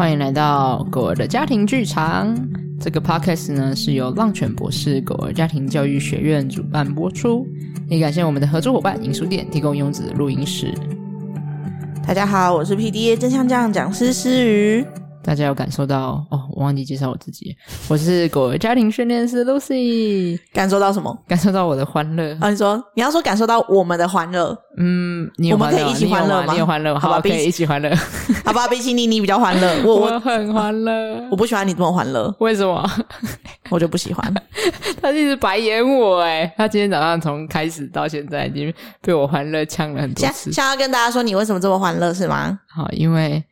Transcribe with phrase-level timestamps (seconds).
[0.00, 2.34] 欢迎来到狗儿的家庭剧场。
[2.80, 7.46] 这个 podcast 呢是由浪犬博士狗儿家庭教育学院主办播出，
[7.86, 10.72] 也感谢我们的合作伙伴影书店提供柚子的录音室。
[12.08, 14.86] 大家好，我是 PDA 真相酱讲师诗瑜。
[15.22, 16.48] 大家有感受到哦？
[16.60, 17.56] 我忘记介绍我自己，
[17.88, 20.38] 我是狗儿家庭训练师 Lucy。
[20.52, 21.18] 感受到什么？
[21.26, 22.50] 感受到我的欢乐啊！
[22.50, 26.52] 你说你要说感受到我们的欢乐，嗯，你我们可以一起欢乐吗？
[26.52, 27.90] 你有欢乐，好吧，可以一起欢乐，
[28.44, 32.86] 好吧，比起你，你比较欢乐， 我我很欢乐，我不喜欢你这么欢乐，为什么？
[33.70, 34.34] 我就不喜欢。
[35.00, 38.70] 他一直白眼我诶，他今天早上从开始到现在已经
[39.00, 40.52] 被我欢乐呛了很多次。
[40.52, 42.58] 想要跟大家说你为什么这么欢乐是吗？
[42.68, 43.42] 好，因为。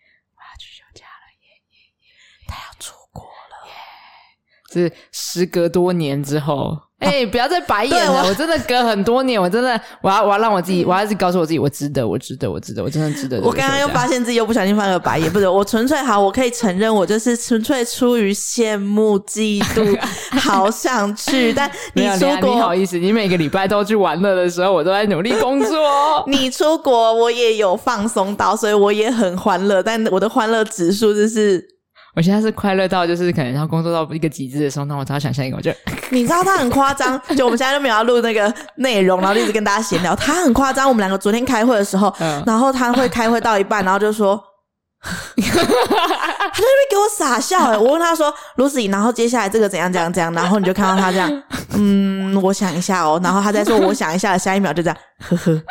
[4.72, 8.22] 是时隔多年之后，哎、欸，不要再白眼了！
[8.24, 13.40] 我，我真的隔很多年，我真的，我要，我要让我自己，我要是告诉我自己，我值得，我值得，我值得，我真的值得。
[13.40, 19.98] 我刚刚又发现自己又不小心翻了白眼，不是，我纯粹好，我可以承认，我就是纯粹出于羡慕、嫉妒，
[20.40, 21.52] 好想去。
[21.56, 26.24] 但你出国，你好意思，你每个礼拜都去玩乐的时候，我都在努力工作。
[26.28, 31.77] 你出国，我也有放松到，所以我也很欢乐，但我的欢乐指数就是。
[32.18, 35.70] 我现在是快乐到，就是可能要工作到一个极致的时候，那我只要想象一个，我就
[36.10, 40.16] 你知道他很夸张， 就我们现在都没有要录那个内容，然后一直跟大家闲聊。
[40.16, 44.36] 他很夸张，我们两个昨天开会的时候，嗯、然后他会开会到一半，然后就说，
[45.00, 45.12] 他
[45.46, 47.66] 在那边给我傻笑。
[47.70, 51.42] 哎，我问他说，Lucy，然后接下来这个怎样怎样怎样，然后你就看到他这样，
[51.76, 55.62] 嗯，我想一下哦，然后他再说我想一下，下一秒就这样，呵呵。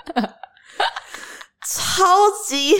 [1.70, 2.04] 超
[2.48, 2.76] 级，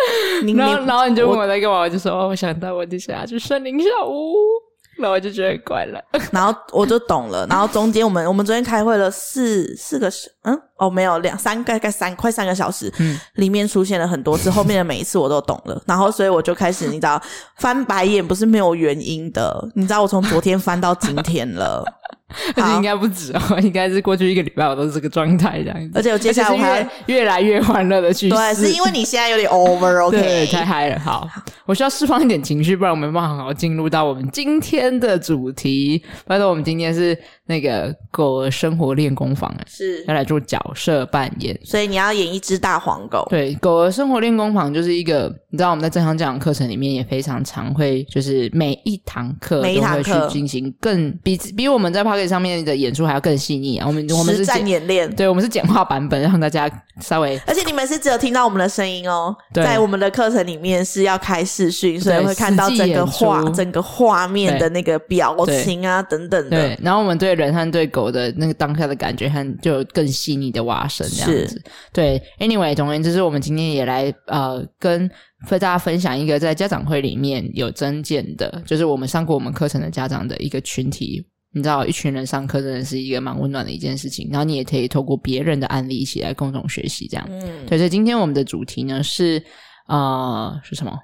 [0.56, 4.34] 然后然后你就问我在干嘛，我就说哦，我想到我就想要去森林小屋，
[4.96, 7.46] 然后我就觉得很快乐，然后我就懂了。
[7.48, 15.82] 然后中间我们我们昨天开会了四四个小，嗯，哦，没有两三个，大概三快三个小时，嗯，里面出现了很多次，后面的每一次我都懂了。
[15.86, 17.20] 然后所以我就开始，你知道，
[17.58, 21.84] 翻白眼不是没有原因的，你知道我从昨天翻到今天了。
[22.56, 25.90] 而且应该不止哦，应该是过去一个礼拜我都是这个状态这样子。
[25.94, 28.28] 而且我接下来我还越，越来越欢乐的去。
[28.28, 30.98] 对，是因为你现在有点 over，OK， 对，太嗨了。
[31.00, 31.28] 好，
[31.66, 36.02] 我需要释放一点情绪，不然我没办法好好进入到我们今天的主题。
[36.26, 43.26] 拜托，我们今天是那个狗儿生活练功坊，是要来做角色扮演，所以你要演一只大黄狗。
[43.30, 53.86] 对，狗儿生活练功房就是一个，你知道我们在正向教养课程里面也非常常会，就是每一堂课都会去进行更比比我们在上面的演出还要更细腻啊！
[53.86, 56.70] 我们我们是实战演练，对，我们是简化版本，让大家
[57.00, 57.40] 稍微。
[57.46, 66.50] 而且你们是只有听到我们的声音哦，在我们的课程里面是要开视讯，所以会看到整个画、整个画面的那个表情啊等等的。
[66.50, 71.62] 对，然后我们对人和对狗的那个当下的感觉，和就更细腻的挖深这样子。
[71.92, 75.10] 对，Anyway，总而言之，是我们今天也来呃跟
[75.48, 81.26] 和大家分享一个在家长会里面有增见的，就是我们上过我们课程的家长的一个群体。
[81.52, 84.28] 你知道，一群人上课真的是一个蛮温暖的一件事情。
[84.30, 87.26] 然后你也可以透过别人的案例一起来共同学习，这样。
[87.28, 87.76] 嗯，对。
[87.76, 89.42] 所以今天我们的主题呢是，
[89.88, 90.96] 呃，是什么？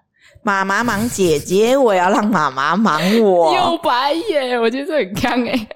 [0.42, 3.52] 妈妈忙姐姐，我要让妈妈忙我。
[3.58, 5.68] 又白眼，我觉得这很锵诶。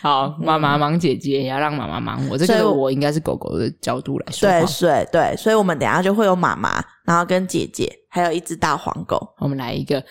[0.00, 2.36] 好，妈妈忙姐姐，也要让妈妈忙我。
[2.36, 4.48] 这个我应该是狗狗的角度来说。
[4.48, 9.20] 对对对，所以我们等一下就会有妈妈，然后跟姐姐，还有一只大黄狗。
[9.38, 10.02] 我们来一个。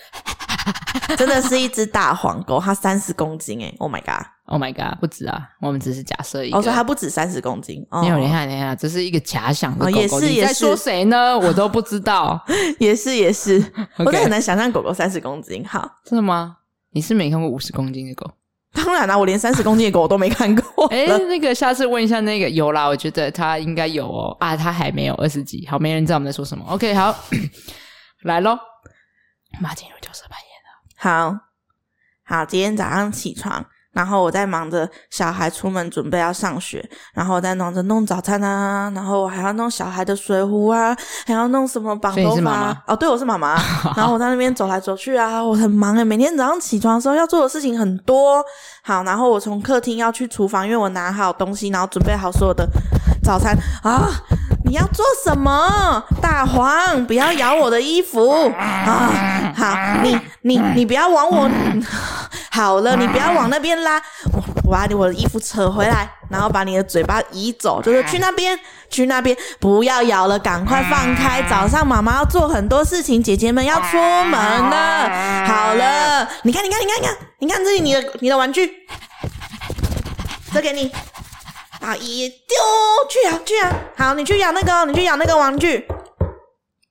[1.18, 5.00] 真的是一只大黄狗，它三十公斤哎 Oh my god！Oh my god！
[5.00, 6.58] 不止啊，我们只是假设一个。
[6.58, 7.86] 我说它不止三十公斤。
[7.92, 9.98] 没有，等一下，等一下，这是一个假想的狗狗。
[9.98, 11.38] 也是，也在说谁呢？
[11.38, 12.42] 我都不知道。
[12.80, 13.64] 也是，也是。
[13.98, 15.66] 我都很难想象狗狗三十公斤。
[15.68, 16.58] 好，真的吗？
[16.92, 18.30] 你是没看过五十公斤的狗？
[18.74, 20.86] 当然啦，我连三十公斤的狗我都没看过。
[20.94, 24.36] 哎，那个下次问一下那个有啦，我觉得它应该有哦。
[24.40, 25.66] 啊，它还没有二十几。
[25.68, 26.64] 好，没人知道我们在说什么。
[26.70, 27.14] OK，好，
[28.24, 28.58] 来喽，
[29.60, 30.47] 马进入角色扮演。
[30.98, 31.38] 好
[32.26, 33.64] 好，今天早上起床，
[33.94, 40.94] 然后我在忙着小孩出门准备要上学，然后我在忙着弄早餐啊，然后我还要弄小孩的水壶啊，
[41.26, 42.84] 还要弄什么绑头发。
[42.88, 43.56] 哦，对，我是妈妈。
[43.96, 48.44] 然后我在那边走来走去啊，我很忙诶，每天早上起床的时候要做的事情很多。
[48.82, 52.68] 好，然后我从客厅要去厨房，因为我拿好东西，然后准备好所有的
[53.24, 54.10] 早餐啊。
[54.68, 56.04] 你要做什么？
[56.22, 59.54] 大黄，不要咬我的衣服啊！
[59.56, 61.50] 好，你你你不要往我，
[62.52, 64.02] 好了，你不要往那边拉，
[64.66, 68.60] 我把你我的衣服扯回来，然后把你的嘴巴移走，就是去那边，
[68.90, 71.42] 去那边，不要咬了，赶快放开。
[71.50, 75.10] 早上妈妈要做很多事情，姐姐们要出门了。
[75.48, 78.70] 好了，你看，你看，你看，你看，你看这里你的你的玩具，
[80.54, 80.92] 这给你。
[81.82, 81.96] 啊！
[81.96, 82.58] 一丢
[83.10, 85.88] 去啊去啊，好，你去咬那个，你去咬那个玩具。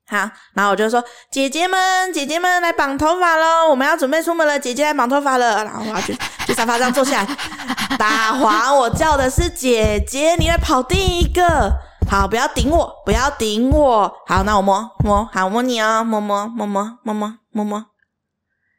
[0.08, 0.18] 好，
[0.54, 1.02] 然后我就说
[1.32, 3.68] ：“姐姐们，姐姐们来绑头发喽！
[3.68, 6.16] 我们要准备出门了，姐姐来绑头发了。”然后我要去
[6.46, 7.96] 去沙发上坐下来。
[7.98, 11.72] 大黄，我叫的是姐姐，你来跑第一个。
[12.08, 14.12] 好，不要顶我，不要顶我。
[14.28, 17.86] 好，那我摸摸，好，摸你哦，摸摸摸摸摸摸摸摸。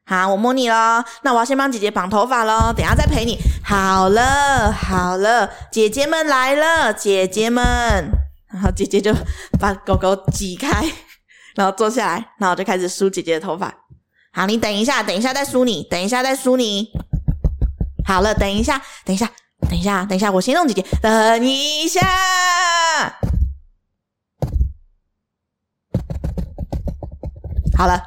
[0.10, 1.04] 好，我摸你喽。
[1.24, 3.38] 那我要先帮姐姐绑头发喽，等下再陪你。
[3.62, 7.64] 好了好了，姐姐们来了，姐姐们。
[8.50, 9.14] 然后姐姐就
[9.60, 10.86] 把狗狗挤开。
[11.56, 13.74] 然后坐下来，然后就开始梳姐姐的头发。
[14.32, 16.90] 好，你等一下，等一下再梳你，等一下再梳你。
[18.06, 19.30] 好了，等一下，等一下，
[19.68, 20.86] 等一下，等一下，我先弄姐姐。
[21.02, 22.00] 等一下，
[27.78, 28.02] 好了，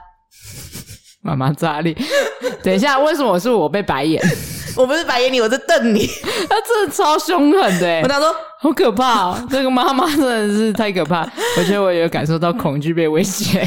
[1.23, 1.95] 妈妈炸裂。
[2.63, 4.23] 等一下，为什么是我被白眼？
[4.77, 6.07] 我不是白眼你，我是瞪你。
[6.49, 11.27] 他真的超凶狠的，我想说好可怕哦，这个妈妈真的是太可怕。
[11.57, 13.67] 我觉得我有感受到恐惧被威胁。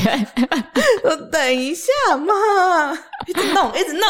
[1.04, 2.32] 我等一下嘛，
[3.26, 4.08] 一直弄，一直弄。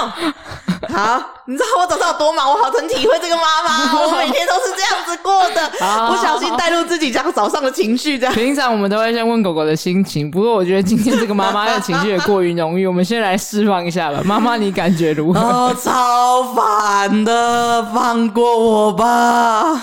[0.90, 5.70] 好，你知道我早上有多忙，我好能体会这个妈妈， 我每天都是这样子过的，
[6.10, 8.20] 不小心带入自己这样早上的情绪。
[8.20, 14.20] 这样，平常我们都会先问狗狗的心情，不过我觉得今天这个妈妈的情绪也过于浓郁，我们先来释放一下吧。
[14.28, 15.40] 妈妈，你感觉如何？
[15.40, 19.82] 哦，超烦的，放过我吧。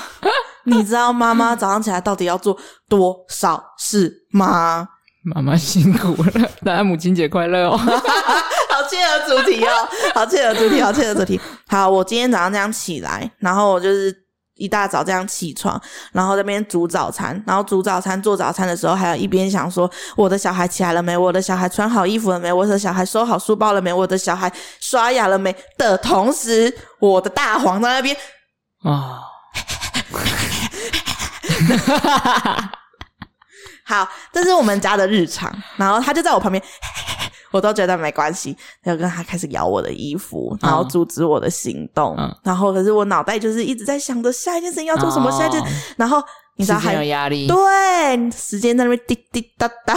[0.66, 2.56] 你知道妈妈早上起来到底要做
[2.88, 4.88] 多少事吗？
[5.22, 7.76] 妈妈辛苦了，大家母亲节快乐哦！
[7.76, 11.38] 好切合主题哦，好切合主题，好切合主题。
[11.68, 14.10] 好，我今天早上这样起来，然后我就是
[14.54, 15.78] 一大早这样起床，
[16.12, 21.14] 然后在那边煮早餐，然后煮早餐做早餐的时候，还有一边想说我的小孩起来了没？
[21.14, 22.50] 我的小孩穿好衣服了没？
[22.50, 23.92] 我的小孩收好书包了没？
[23.92, 25.54] 我的小孩刷牙了没？
[25.76, 28.16] 的同时，我的大黄在那边
[28.84, 29.18] 啊，哦
[33.85, 35.52] 好，这是我们家的日常。
[35.76, 36.62] 然后他就在我旁边，
[37.50, 38.56] 我都觉得没关系。
[38.82, 42.14] 然后跟他开始咬我的衣服，然后阻止我的行动。
[42.17, 45.61] 嗯、然后可是我脑袋就是一直在想着下一件事情要做什么，哦、下一件。
[45.97, 46.23] 然后
[46.56, 49.94] 你知道还有压力，对，时间在那边滴滴答答。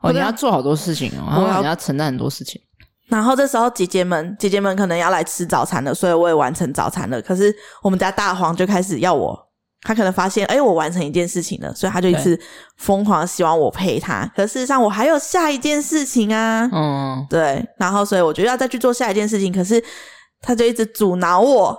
[0.00, 2.60] 哦， 你要做好多事情哦，然后你要承担很多事情。
[3.08, 7.20] 然后这时候姐姐们，姐姐们可能要来吃早餐了，所以我也完成早餐了。
[7.20, 9.38] 可是我们家大黄就开始要我。
[9.86, 12.40] 他可能发现，哎，我完成一件事情了，所以他就一直
[12.78, 14.24] 疯狂的希望我陪他。
[14.34, 16.66] 可事实上，我还有下一件事情啊。
[16.72, 17.62] 嗯，对。
[17.76, 19.84] 然后，所以我觉得要再去做下一件事情，可是
[20.40, 21.78] 他就一直阻挠我。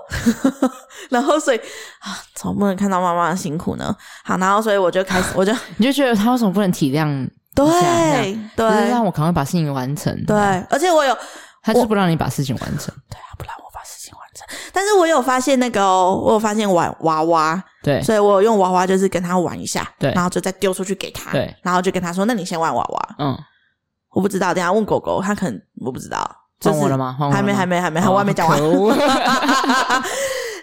[1.10, 3.96] 然后，所以啊，总不能看到妈妈的辛苦呢。
[4.24, 7.28] 好，然后，所以我就开始，我就 你就觉得他为什么不能体谅？
[7.56, 10.14] 对对，就是让我赶快把事情完成。
[10.26, 10.36] 对，
[10.70, 11.18] 而且我有，
[11.64, 12.94] 他是不让你把事情完成。
[13.10, 14.46] 对啊，不让我把事情完成。
[14.74, 17.64] 但是我有发现那个、哦，我有发现玩娃娃。
[17.82, 23.38] 对，所以我有用娃娃，就是跟他玩一下，对，然后就再丢出去给他，对，然后就跟他说：“那你先玩娃娃。”嗯，
[24.12, 26.20] 我不知道，等下问狗狗，他可能我不知道，
[26.60, 27.16] 就是、换我了吗？
[27.32, 28.60] 还没，还没，还没，还没讲完。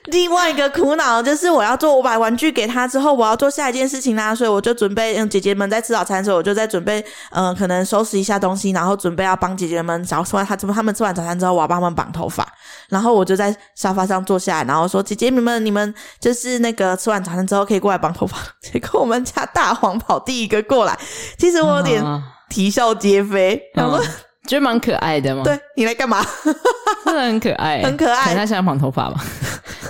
[0.10, 7.00] 另外一个苦恼就是，我要做，我把玩具给他之后，我要做下一件事情啦，所以我就准备，嗯，姐姐们在吃早餐的时候，我就在准备，
[7.30, 12.46] 嗯、呃，可能收拾一下东西，然后准备要帮姐姐们，然后说他怎么他们吃完早餐之后，我要帮他们绑头发，
[12.88, 18.36] 然后我就在沙发上坐下来，然后说姐姐们，你们就是那个吃完早餐之后可以过来绑头发。
[18.60, 20.98] 结果我们家大黄跑第一个过来，
[21.38, 22.02] 其实我有点
[22.48, 24.00] 啼笑皆非，然后。
[24.48, 25.44] 觉得蛮可爱的吗？
[25.44, 26.20] 对，你来干嘛？
[27.06, 28.34] 真的很可爱，很可爱。
[28.34, 29.24] 他想要绑头发吧，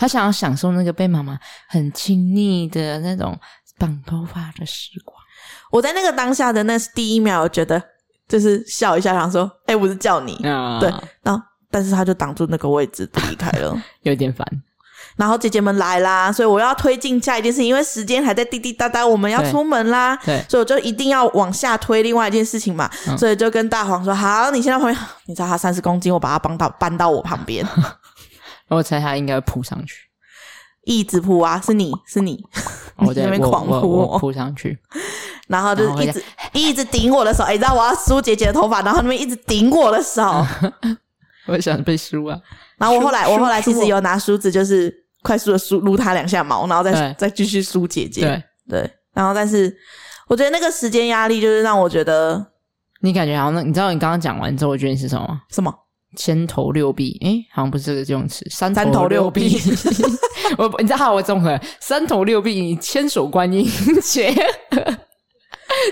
[0.02, 3.38] 他想要享受那个被妈妈很亲昵的那种
[3.78, 5.16] 绑头发的时光。
[5.70, 7.80] 我在那个当下的那第一秒，我觉得
[8.26, 10.34] 就是笑一下，想说：“哎、欸，我是叫你。
[10.44, 10.92] 啊”对，
[11.22, 11.40] 然后
[11.70, 14.44] 但是他就挡住那个位置离开了， 有点烦。
[15.14, 20.16] 然后姐姐们来啦，所以我要推进下一件事情，因为时间还在滴滴答答，我们要出门啦。
[20.16, 22.90] 对，所以我就一定要往下推另外一件事情嘛。
[23.06, 24.98] 嗯、所以就跟大黄说：“好，你先到旁边。
[25.26, 27.64] 你知道他三十公斤，我把他搬到搬到我旁边。
[28.74, 29.94] 我猜他应该会扑上去，
[30.84, 31.60] 一直扑啊！
[31.64, 32.42] 是你是你，
[32.96, 34.78] 我在 那边狂扑，我扑上去，
[35.48, 37.44] 然后就一直一直顶我的手。
[37.44, 40.22] 哎，你知道我要梳姐姐的头发，然后那边一直顶我的手。
[41.46, 42.38] 我想被梳啊！
[42.78, 45.02] 然后我后来我后来其实有拿梳子，就是。
[45.24, 48.22] 快速的梳撸他两下毛，然后再再继续梳姐姐。
[48.22, 49.72] 对对，然后但是
[50.26, 52.44] 我觉得那个时间压力就是让我觉得，
[53.02, 55.40] 你感觉好像那你知道你刚刚讲完之后，我觉得你是什么？
[55.48, 55.72] 什么？
[56.16, 57.18] 千头六臂？
[57.22, 58.44] 诶好像不是这个用词。
[58.50, 59.58] 三头六臂。
[60.58, 63.66] 我你知道我综合三头六臂，千手观音，
[64.02, 64.34] 千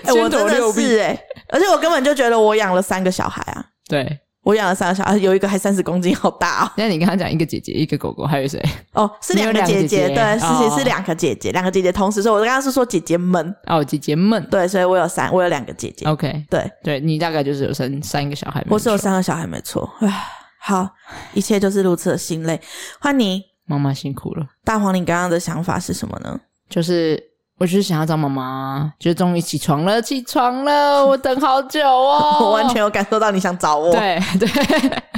[0.04, 0.82] 头六臂。
[0.98, 3.64] 诶而且我根本就觉得我养了三个小孩啊。
[3.88, 4.20] 对。
[4.42, 6.72] 我养了三个小孩，有一个还三十公斤，好大哦。
[6.76, 8.58] 那你刚刚讲一个姐姐，一个狗狗，还有谁？
[8.92, 16.06] 哦，是两个姐姐，对，是是是两个姐姐，两个姐姐同时说，我刚刚是说姐姐们哦，姐姐们，对，所以我有三，我有两个姐姐。
[16.06, 19.88] OK，对对，你大概就是有生三个小孩，我是有三个小孩，没错。
[20.00, 20.24] 唉，
[20.60, 20.88] 好，
[21.34, 22.58] 一切就是如此的心累。
[22.98, 24.46] 换你，妈妈辛苦了。
[24.64, 26.40] 大黄，你刚刚的想法是什么呢？
[26.68, 27.29] 就是。
[27.60, 31.04] 我就是想要找妈妈，就终于起床了，起床了！
[31.06, 33.92] 我等好久哦，我完全有感受到你想找我。
[33.92, 34.48] 对对，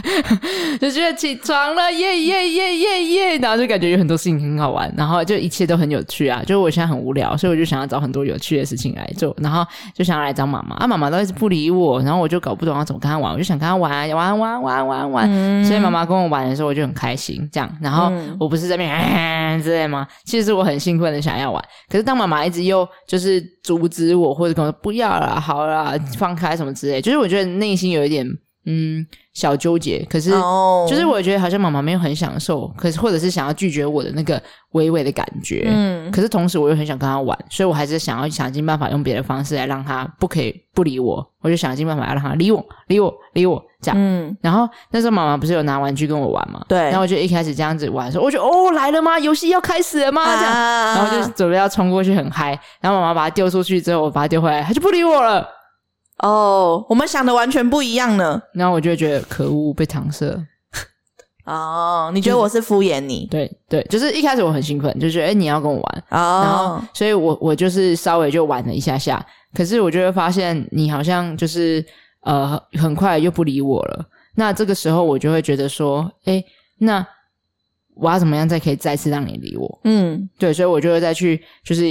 [0.80, 3.38] 就觉得起床了，耶耶耶耶耶！
[3.38, 6.42] 然后就感觉有很多事情很好玩，然后就一切都很有趣啊！
[6.44, 10.86] 就我现在很无聊，所以我就想要找很多有趣的事情来做，然后就想要来找妈妈啊！
[10.86, 17.48] 妈妈都一直不理我，然后我就搞不懂要怎么跟她玩，我就想跟她玩玩玩玩玩玩，嗯、所以妈妈跟我玩的时候，我就很开心。
[17.52, 20.04] 这样，然后我不是在那边、嗯、之类吗？
[20.24, 22.32] 其实我很兴奋的想要玩，可是当妈妈。
[22.32, 28.26] 妈一直又就是阻止我，或者跟我说不要了，好了，放开什么之类，就是我觉得内心有一点
[28.64, 30.06] 嗯小纠结。
[30.10, 30.30] 可是
[30.88, 34.40] 就是我觉得好像妈妈没有很享受，可是或者是想要拒绝我的那个
[34.72, 35.64] 微微的感觉。
[35.66, 41.26] 嗯，可是同时我又很想跟他玩，所以我还是想要想尽办法用别的方式来让他不可以不理我。
[41.40, 43.62] 我就想尽办法要让他理我，理我，理我。
[43.80, 46.64] 这样，嗯，然后那时候妈妈不是有拿玩具跟我玩嘛？
[46.68, 49.18] 对，然后我就一开始这样子玩的时候，我就哦来了吗？
[49.18, 50.22] 游戏要开始了吗？
[50.24, 55.44] 这样，啊、然后就准备要冲过去很嗨，然后妈妈把它丢出去之后，我把它丢回来，他就不理我了。
[56.18, 58.40] 哦，我们想的完全不一样呢。
[58.54, 60.26] 然后我就觉得可恶，被搪塞。
[61.44, 63.26] 哦，你觉得我是敷衍你？
[63.30, 71.84] 对对，就是一开始我很兴奋，就觉得诶你要跟我玩，哦、然后所以我我就是稍微就玩了一下下，可是我就会发现你好像就是。
[72.24, 74.06] 呃，很快又不理我了。
[74.36, 76.44] 那这个时候，我就会觉得说，诶，
[76.78, 77.04] 那
[77.96, 79.80] 我要怎么样再可以再次让你理我？
[79.82, 81.82] 嗯，对，所以我就会再去，就是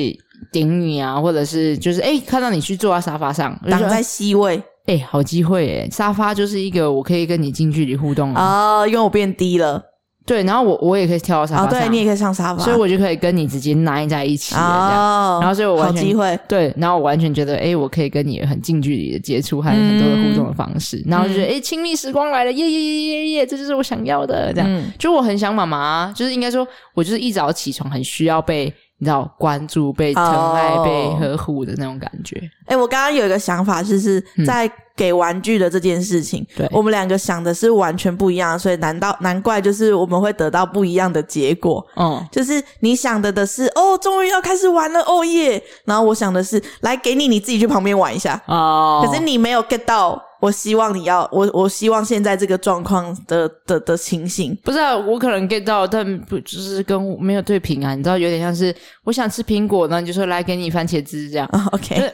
[0.52, 9.84] 顶你啊，或者是就是诶，看到你去坐在沙发上，挡在 C 位，诶，好机会诶，沙发就是一个我可以跟你近距离互动啊，因为我变低了。
[10.24, 15.04] 对，然后我我也可以跳到沙发对，你也可以上沙发，所以我就可以跟你直接挨在一起了这样。
[15.04, 24.70] 哦，然后所以我完全机会对，然后我完全觉得，诶我可以跟你很近距离的接触，还有很多的互动的方式，嗯、然后就觉得，诶亲密时光来了，耶耶耶耶耶，这就是我想要的，这样。
[24.72, 28.72] 嗯、就我很想妈妈，就是应该说，我就是一早起床很需要被。
[29.02, 30.86] 你知道关注、被疼爱、oh.
[30.86, 32.38] 被呵护的那种感觉。
[32.66, 41.84] 哎、欸，我刚刚有一个想法，就是在给玩具的这件事情，对、嗯、我们两个想的是完全不一样，所以难道难怪就是我们会得到不一样的结果？
[41.96, 45.60] 嗯，就是你想的的是哦，终于要开始玩了，哦耶！
[45.86, 48.40] 然后我想的是来给你，你自己去旁边玩一下。
[48.46, 50.22] 哦，可是你没有 get 到。
[50.42, 57.94] 我希望你要我，我希望现在这个状况的的的情形，不是啊，我可能 get 到，但不就是跟我没有对平啊？
[57.94, 61.48] 你知道，有点像是我想吃苹果，那你就说来给你番茄汁这样。
[61.54, 62.12] Oh, OK，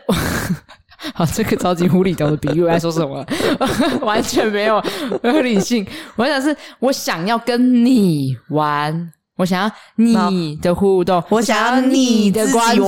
[1.16, 3.26] 好，这个超级无厘头的比喻，我在说什么？
[4.06, 4.84] 完全没有
[5.24, 5.88] 没有理性。
[6.18, 12.84] 我想是我想要跟你玩，我想要你的互动，我想要你的关注。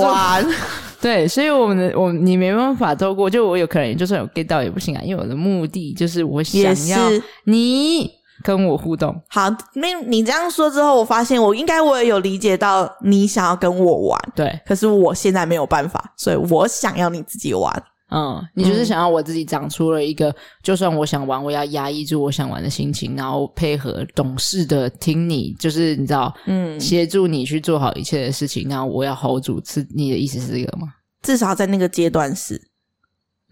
[1.02, 6.98] 对，所以我们的我你没办法透过，就我有可能就算有 get 到也不行啊，因为我的目的就是我想要
[7.44, 8.10] 你
[8.42, 9.14] 跟我互动。
[9.28, 17.70] 好，那你这样说之后，我发现我应该我也有理解到你想要跟我玩，对，可是我现在没有办法，所以我想要你自己玩。
[18.10, 30.92] 嗯，你就是想要我自己长出了一个，嗯、就算我想玩，我要压抑住我想玩的心情，然后配合懂事的听你，就是你知道，嗯，协助你去做好一切的事情，然后我要 hold 住，是你的意思是这个吗？
[31.22, 32.54] 至少在那个阶段是，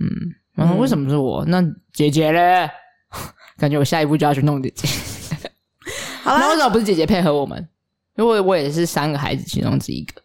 [0.00, 0.08] 嗯，
[0.54, 1.44] 然后为什么是我？
[1.44, 2.68] 嗯、那姐姐嘞？
[3.58, 4.88] 感觉我下一步就要去弄姐姐。
[6.22, 7.68] 好了，那为什么不是姐姐配合我们？
[8.16, 10.20] 因为我也是三个孩子其中之一个，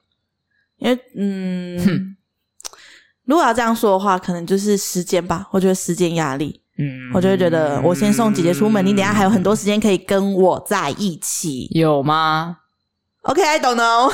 [0.77, 2.17] 因为嗯。
[3.25, 5.47] 如果要这样说的话，可能就是时间吧。
[5.51, 12.57] 我觉得时间压力，嗯，我就会觉得我先送姐姐出门，嗯、你等一下还有很多时间可以跟我在一起，有吗
[13.21, 14.13] ？OK，I、okay, don't know。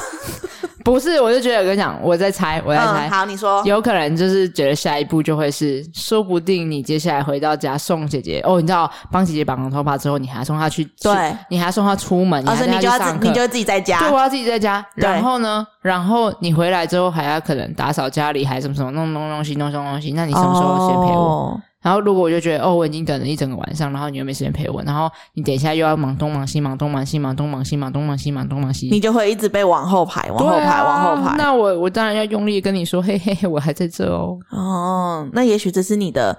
[0.91, 3.07] 不是，我就觉得我跟你讲，我在猜，我在猜。
[3.07, 14.85] 嗯、好，你说，有可能就是觉得下一步就会是，说不定你接下来回到家送姐姐哦，你知道帮姐姐绑完头发之后，你还要送她去，对，你还要送她出门，而且你，你就要自，你就自己在家，对，我要自己在家。
[14.95, 20.11] 然后呢，然后你回来之后还要可能打扫家里，还什么什么弄弄东西，弄弄东西。
[20.13, 21.23] 那你什么时候先陪我？
[21.23, 31.37] 哦然后，如果我就觉得哦，我已经等了一整个晚上，然后你又没时间陪我，然后你等一下又要忙东忙西，忙东忙西，忙东忙西，忙东忙西，忙东忙西，你就会一直被往后排，往后排，啊、往后排。
[31.37, 34.37] 那我我当然要用力跟你说，嘿嘿嘿，我还在这哦。
[34.51, 36.37] 哦，那也许这是你的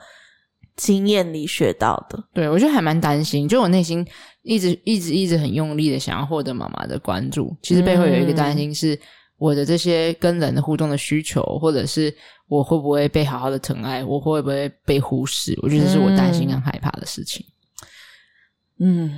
[0.76, 2.22] 经验里学到的。
[2.34, 4.06] 对，我觉得还蛮担心，就我内心
[4.42, 8.94] 一直一直一直很用力的想要获得妈妈的关注，其实背后有一个担心是。
[8.94, 8.98] 嗯
[9.40, 12.14] 我的这些跟人的互动的需求，或者是
[12.46, 15.58] 我会不会被好好的疼爱，我会不会被忽视？
[15.62, 17.42] 我觉得这是我担心跟害怕的事情。
[18.80, 19.10] 嗯，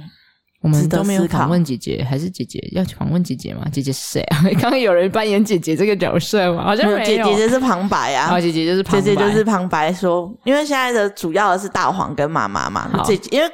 [0.61, 3.67] 我们都没有访问姐姐，还是姐姐要去访问姐姐吗？
[3.73, 4.45] 姐姐是谁啊？
[4.63, 6.63] 刚刚有人扮演姐姐这个角色吗？
[6.63, 7.05] 好像没有。
[7.05, 13.51] 姐姐就是旁白啊，哦、姐姐就是旁白，姐姐就是旁白说，因为现在的主要的是大黄跟妈妈嘛，姐姐因为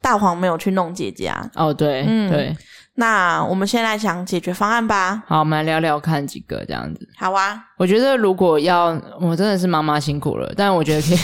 [0.00, 1.50] 大黄没有去弄姐姐啊。
[1.56, 2.56] 哦，对，嗯，对。
[2.98, 5.22] 那我们先来想解决方案吧。
[5.26, 7.06] 好，我们来聊聊看几个这样子。
[7.18, 11.18] 好啊，我觉得如果要，我真的是妈妈辛苦了，但我觉得可以。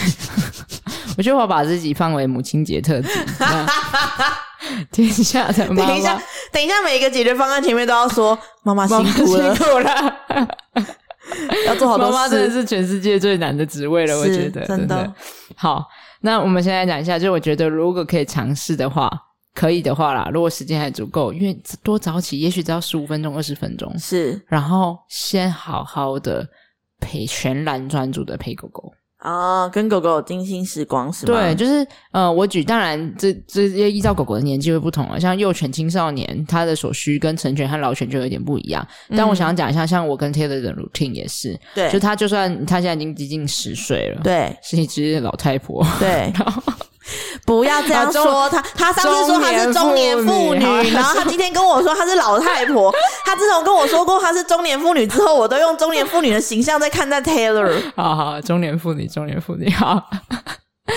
[1.16, 3.08] 我觉得我把自己放为母亲节特辑。
[4.90, 10.18] 天下的妈妈，等一下，等一下，每一个解决方案前面都要说妈妈辛苦了，辛苦了，
[11.66, 12.12] 要做好多事。
[12.12, 15.10] 妈妈真的是全世界最难的职位了，我觉得真的。
[15.56, 15.86] 好，
[16.20, 19.10] 那我们现在讲一下，就我觉得如果可以尝试的话。
[19.54, 26.48] 可以的话啦，如果时间还足够，因为多早起，也许只要十五分钟、二十分钟，是，然后先好好的
[27.00, 28.92] 陪，全然专注的陪狗狗。
[29.18, 31.32] 啊，跟狗狗有精心时光是吗？
[31.32, 38.84] 对，就是呃，我举当然这这些依照狗狗的年纪会不同了，像幼犬、青少年，它的所需跟成犬和老犬就有点不一样。
[39.10, 46.32] 嗯、但我想讲一下，像我跟 Taylor 的 routine 也是，对，就他就算他现在已经接近十岁了，对，是一只老太婆，对。
[46.34, 46.60] 然后
[47.44, 52.92] 不要这样说，他他上次说他是中年妇女， 然后他今天跟我说他是老太婆。
[53.24, 57.82] 他自从跟我说过他是中年妇女之后，我都用中年妇女的形象在看待 Taylor。
[57.96, 60.08] 好好，中年妇女，中年妇女，好。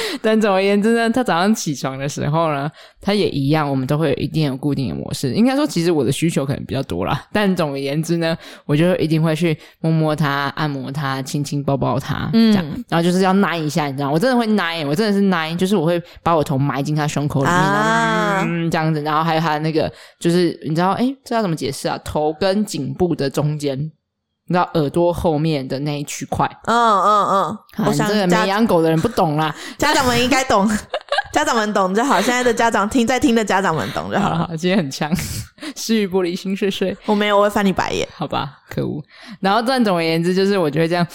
[0.22, 2.70] 但总而言之呢，他早上起床的时候呢，
[3.02, 5.34] 他也一样，我们都会有一定有固定的模式。
[5.34, 7.26] 应该说，其实我的需求可能比较多啦。
[7.32, 12.84] 但总而言之呢，我就一定会去摸摸他、按摩他、亲亲抱抱他，嗯，这样。
[12.90, 19.02] 然后就是要奶一下，你知道，我真的会奶，我真的是奶，就是我会把我头埋进他胸口里面，啊、嗯，这样子。
[19.02, 21.98] 然后还有他的那个，就是你知道，哎，这要怎么解释啊？
[22.04, 23.92] 头跟颈部的中间。
[24.48, 27.28] 你知道耳朵后面的那一区块，嗯嗯
[27.80, 30.70] 嗯，我想这个没养狗的人不懂啦， 家长们应该懂，
[31.34, 32.22] 家长们懂就好。
[32.22, 34.36] 现在的家长听在听的家长们懂就好。
[34.36, 35.12] 好，今天很强，
[35.76, 36.96] 思雨不离，心碎碎。
[37.06, 38.60] 我没有，我会翻你白眼，好吧？
[38.70, 39.04] 可恶。
[39.40, 41.06] 然后，但总而言之，就是我觉得这样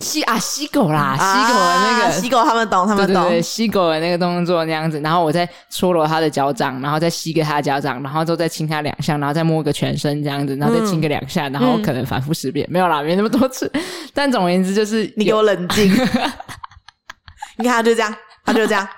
[0.00, 3.22] 吸啊吸狗啦，吸狗的那个、啊、吸狗，他们懂，他们懂。
[3.24, 12.66] 对对对，吸狗的那个动作那样子，然后我再搓揉他的脚掌，然后再吸给他的脚掌，然后之后再亲他两下，然后再摸个全身这样子，然后再亲个两下，嗯、然后可能反复十遍。
[12.70, 13.70] 没有啦，没那么多次。
[14.14, 15.92] 但总而言之，就是你给我冷静。
[17.58, 18.88] 你看，他就这样，他就这样。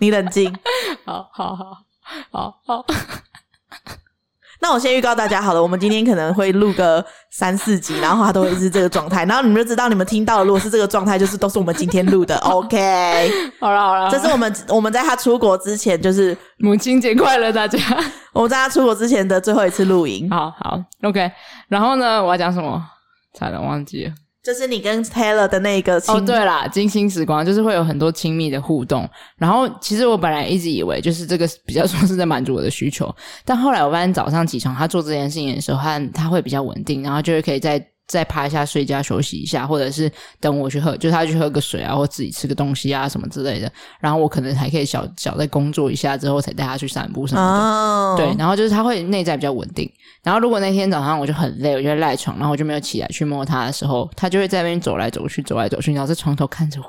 [0.00, 0.54] 你冷静。
[1.06, 1.64] 好好好
[2.30, 2.84] 好好。
[4.64, 12.34] 那我先预告大家好了，我们今天可能会录个三四集，然后他都会是这个状态，然后你们就知道，你们听到的如果是这个状态，就是都是我们今天录的。
[12.48, 17.78] OK，好了好了，这是我们我们在他出国之前，就是母亲节快乐，大家。
[18.32, 20.30] 我们在他出国之前的最后一次录音。
[20.30, 21.30] 好好，OK。
[21.68, 22.82] 然后呢，我要讲什么？
[23.38, 24.12] 差点忘记了。
[24.44, 29.08] 就是你跟 Taylor 的那个哦，对啦，精心时光就是会有很多亲密的互动。
[29.38, 33.12] 然后其实我本来一直以为就是这个比较说是在满足我的需求，
[33.44, 37.84] 但后来我发现早上起床他做这件事情的时候，他他会比较稳定，然后就会可以在。
[38.06, 43.70] 再趴一下睡觉休息一下，或者是等我去喝，就是他去喝个水啊，或自己吃个东西啊什么之类的。
[43.98, 47.48] 然后我可能还可以小小再工作一下之后，才带他去散步什么的。
[47.48, 48.14] 哦。
[48.16, 49.90] 对，然后就是他会内在比较稳定。
[50.22, 56.86] 然后如果那天早上我就很累，我就赖床，然后我就没有起来去摸他的时候，他就会在那边走来走去，走来走去，然后在床头看着我。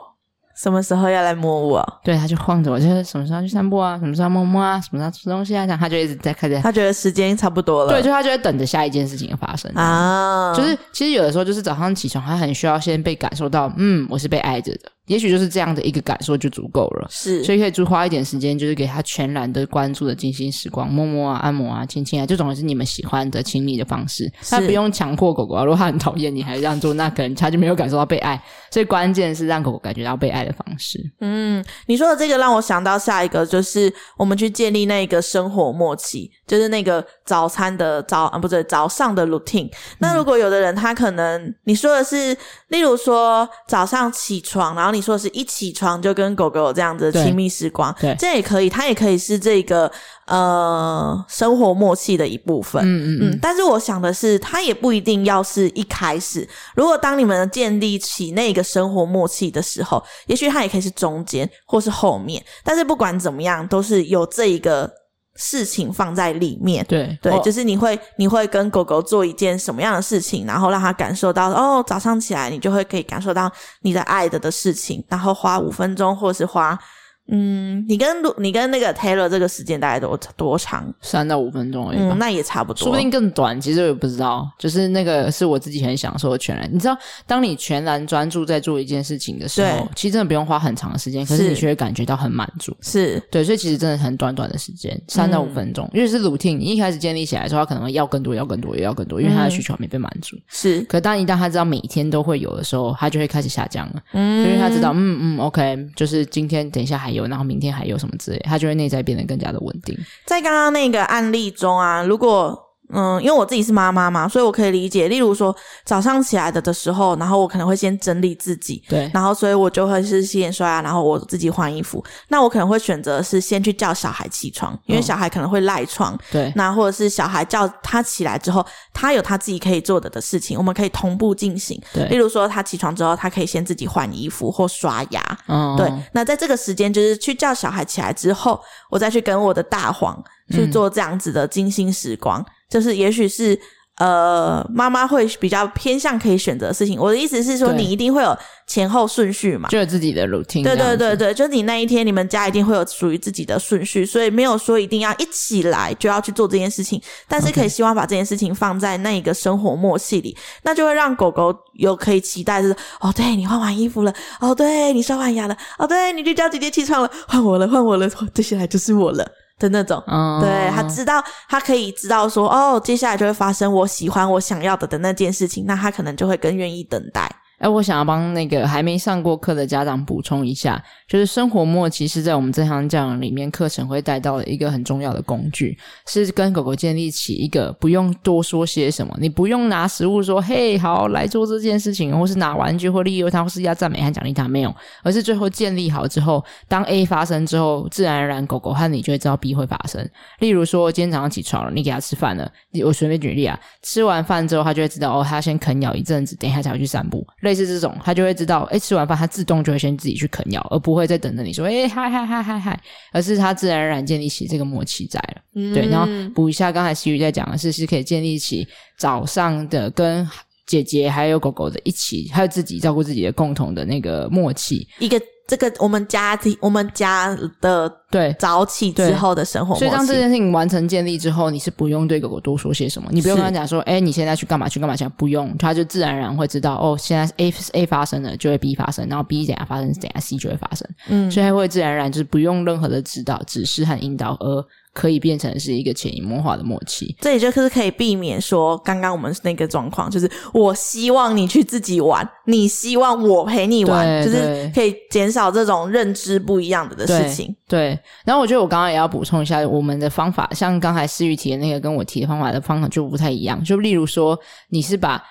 [0.55, 1.99] 什么时候要来摸我？
[2.03, 6.59] 对，他就晃着我，就是什么时候去散步啊，什么时候摸摸啊，什么时候吃东西啊，这样他就一直在看着。
[6.61, 7.89] 他觉得时间差不多了。
[7.89, 10.53] 对，就他就在等着下一件事情的发生啊。
[10.55, 14.91] 就是其实有的时候就是早上起床，他很需要先被感受到，嗯，我是被爱着的。
[15.07, 24.31] 也许就是这样的一个感受就足够了，是，所以可以多花一点时间，就是给他全然的关注的精心时光，摸摸啊、按摩啊、亲亲啊，这种是你们喜欢的亲密的方式。
[24.49, 28.41] 他不用强迫狗狗啊，如果他很讨厌你，还这样做，那可能他就没有感受到被爱。
[28.71, 30.99] 所以关键是让狗狗感觉到被爱的方式。
[31.21, 39.71] 嗯，你说的这个让我想到下一个，就是我们去建立那个生活默契，就是那个早餐的早啊，不对，早上的 routine。
[39.99, 42.36] 那如果有的人他可能你说的是，
[42.69, 44.95] 例如说早上起床，然后。
[44.95, 49.91] 你说的是一起床就跟狗狗有这样子的亲密时光，对，这也可以，它也可以是这个
[50.25, 52.81] 呃生活默契的一部分。
[52.86, 53.39] 嗯嗯嗯。
[53.41, 56.47] 但是我想的是，它也不一定要是一开始。
[56.77, 62.41] 如果当你们建立起那个生活默契的时候，也许它也可以是中间或是后面。
[62.63, 64.89] 但是不管怎么样，都是有这一个。
[65.36, 67.17] 事情放在里面，对。
[67.21, 76.78] 对，就是你会你会跟狗狗做一件什么样的事情，然后让它感受到哦，早上起来你就会可以感受到你的爱的的事情，然后花五分钟或是花
[77.27, 78.07] 嗯，你跟
[78.38, 80.93] 你跟那个 Taylor 这个时间大概多多长？
[81.01, 81.97] 三到五分钟而已。
[81.97, 83.59] 嗯，那也差不多，说不定更短。
[83.59, 86.69] 其实我也不知道，就是那个是我自己很享受的全然。
[86.71, 92.75] 你知道，当你全然专注在做一件事情的时候，其实真的不用花很长的时间，可是你却会感觉到很满足。
[92.81, 95.89] 是对，所以其实真的很短短的时间，三到五分钟。
[95.93, 100.38] 因为是 routine，你一开始建立起来的时候，他可能会要更多，要更多，也要更多，因为他的需求还没被满足。
[100.47, 104.01] 是，可当一旦他知道每天都会有的时候，他就会开始下降了。
[104.13, 107.95] 嗯，因为他知道，嗯嗯，OK，就是今天等一下还有，然后明天还有。
[107.97, 109.97] 什么之类，他就会内在变得更加的稳定。
[110.25, 115.08] 在刚刚那个案例中啊，如果嗯，因为我自己是妈妈嘛，所以我可以理解。
[115.08, 122.04] 例如说早上起来的的时候，然后我可能会先整理自己，对，然后所以我就会是洗脸刷牙，然后我自己换衣服。
[122.28, 126.52] 那我可能会选择是先去叫小孩起床，因为小孩可能会赖床，对。
[126.56, 131.82] 那或者是小孩叫他起来之后，他有他自己可以做的的事情，我们可以同步进行。
[131.93, 135.91] 对，例如说他起床之后，他可以先自己换衣服或刷牙，嗯，对。
[136.13, 142.41] 那在这个时间，就是去叫小孩起来之后，我再去跟我的大黄去做这样子的精心时光。
[142.41, 143.58] 嗯就是，也许是
[143.99, 146.99] 呃，妈妈会比较偏向可以选择的事情。
[146.99, 150.63] 我的意思是说，你一定会有前后顺序嘛，就有自己的 routine。
[150.63, 169.25] 对对对对，就你那一天，你们家一定会有属于自己的顺序，所以没有说一定要一起来就要去做这件事情，但是可以希望把这件事情放在那一个生活默契里，那就会让狗狗有可以期待，就是哦，对你换完衣服了，哦，对你刷完牙了，哦，对你去叫姐姐起床了，换我了，换我了，接下来就是我了。
[169.71, 177.30] 的那种，嗯，对，他知道，他可以知道说，哦，接下来就会发生我喜欢、我想要的的那件事情，那他可能就会更愿意等待。
[177.65, 185.75] 哎，我想要帮那个还没上过课的家长补充一下，就是生活默契是在我们正向教养里面课程会带到的一个很重要的工具，
[186.06, 200.08] 是跟狗狗建立起一个不用多说些什么，你不用拿食物说“嘿，好，来做这件事情”，或是拿玩具或利诱它，或是要赞美和奖励它，没有，而是最后建立好之后，当 A 发生之后，自然而然狗狗和你就会知道 B 会发生。
[200.38, 202.47] 例如说，今天早上起床了，你给它吃饭了，
[202.86, 207.25] 我随便举例啊，吃完饭之后，它就会知道哦，它先啃咬一阵子，等一下才会去散步。
[207.41, 212.79] 类似这种，他就会知道，哎，吃完饭他自动就会先自己去啃咬，而不会再等着你说，哎，嗨嗨嗨嗨嗨，
[213.11, 215.41] 而是他自然而然建立起这个默契在了。
[215.55, 220.27] 嗯，对，然后补一下，刚才希瑜在讲的是，是可以建立起早上的跟
[220.67, 225.21] 姐姐还有狗狗的一起，还有自己照顾自己的共同的那个默契，一个。
[225.47, 228.36] 这个我们家庭，我们家的对。
[228.39, 244.65] 早起之后的生活，所以当这件事情完成建立之后，你是不用对狗狗多说些什么，你不用跟他讲说，哎，你现在去干嘛去干嘛去，不用，他就自然而然会知道，哦，现在 A A 发生了，就会 B 发生，然后 B 怎样发生，怎样 C 就会发生，嗯，所以他会自然而然就是不用任何的指导、指示和引导而。
[244.95, 257.53] 可以变成是一个潜移默化的默契，这也就是可以避免说刚刚我们那个状况，就是我希望你去自己玩，你希望我陪你玩，就是可以减少这种认知不一样的的事情。
[257.67, 263.62] 对，对，然后我觉得我刚刚也要补充一下，我们的方法，像刚才思雨提的那个跟我提的方法的方法就不太一样。
[263.65, 265.21] 就例如说，你是把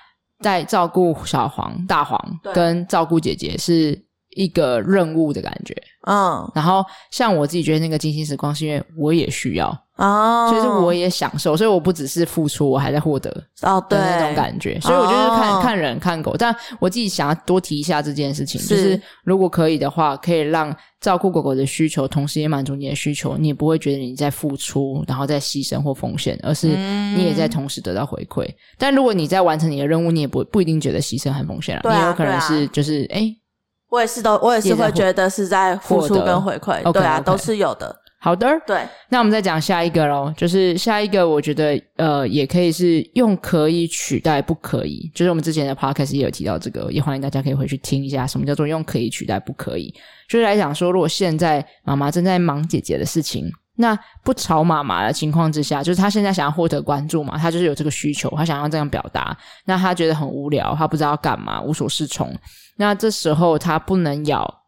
[0.41, 2.19] 在照顾小黄、大黄
[2.53, 3.99] 跟照顾姐姐是
[4.35, 5.75] 一个任务的感觉。
[6.07, 13.31] 嗯，然后像我自己觉得那个精心时光，是因为我也需要哦，所以是我也享受，所以我不只是付出，我还在获得
[13.63, 14.79] 哦，对那种感觉。
[14.81, 20.71] 所以我就是看、哦、看人看狗，但我自己想要多提一下这件事情，是就是如果可以的话，可以让
[21.01, 28.45] 照顾狗狗的需求，同时也满足你的需求，你也不会觉得你在付出，然后在牺牲或奉献，而是你也在同时得到回馈。
[28.45, 33.21] 嗯、但如果你在完成你的任务，你也不不一定觉得牺牲很奉献了，啊、你有可能是就是哎。
[33.21, 33.41] 诶
[33.89, 37.23] 我也是都，我也是会觉得是在付出跟回馈，对啊，okay, okay.
[37.23, 37.95] 都是有的。
[38.19, 38.81] 好的，对。
[39.09, 49.93] 那我们再讲下一个喽，就是下一个，我觉得呃，也可以是用可以取代不可以，就是我们之前的 podcast 也有提到这个，也欢迎大家可以回去听一下，什么叫做用可以取代不可以。
[50.27, 62.33] 就是来讲说，如果现在妈妈正在忙姐姐的事情，那不吵妈妈的情况之下，就是他现在想要获得关注嘛，他就是有这个需求，他想要这样表达，那他觉得很无聊，他不知道要干嘛，无所适从。
[62.77, 64.63] 那这时候他不能咬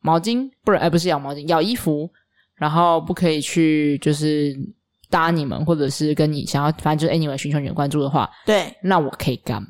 [0.00, 2.08] 毛巾，不然，哎，不是咬毛巾，咬衣服，
[2.56, 4.54] 然后不可以去就是
[5.10, 9.68] 搭你们，或者是跟你想要，反正就是 anyway 寻求你的关注的话，对，那我可以干嘛？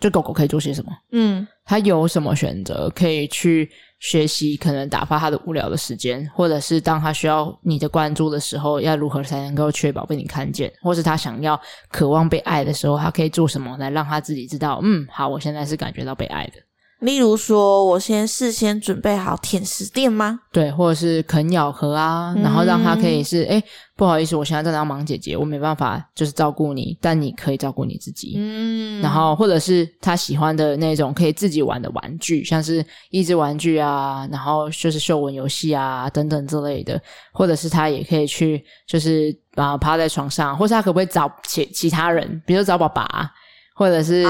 [0.00, 0.92] 就狗狗可以做些什么？
[1.10, 2.88] 嗯，它有什么选择？
[2.94, 3.68] 可以去
[4.00, 10.72] 学习，可能打发他的无聊的时间，或者是当他需要你的关注的时候，要如何才能够确保被你看见？
[10.80, 14.80] 或是他想要渴望被爱的时候，他可以做什么来让他自己知道？
[14.82, 16.67] 嗯，好，我现在是感觉到被爱的。
[17.00, 20.40] 例如说，我先事先准备好舔食垫吗？
[20.50, 23.62] 对，或者是啃咬合啊，然后让他可以是，哎、嗯，
[23.96, 28.34] 不好意思，我现在正在忙姐姐，我没办法就是照顾你，但你可以照顾你自己。
[28.36, 37.00] 嗯，然后或者是他喜欢的那种可以自己玩的玩具，像是益智玩具啊，然后就是嗅闻游戏啊等等之类的，
[37.32, 43.30] 或者是他也可以去就是啊趴在床上，或是他可不可以找其其他人，比如说找爸爸。
[43.78, 44.24] 或者是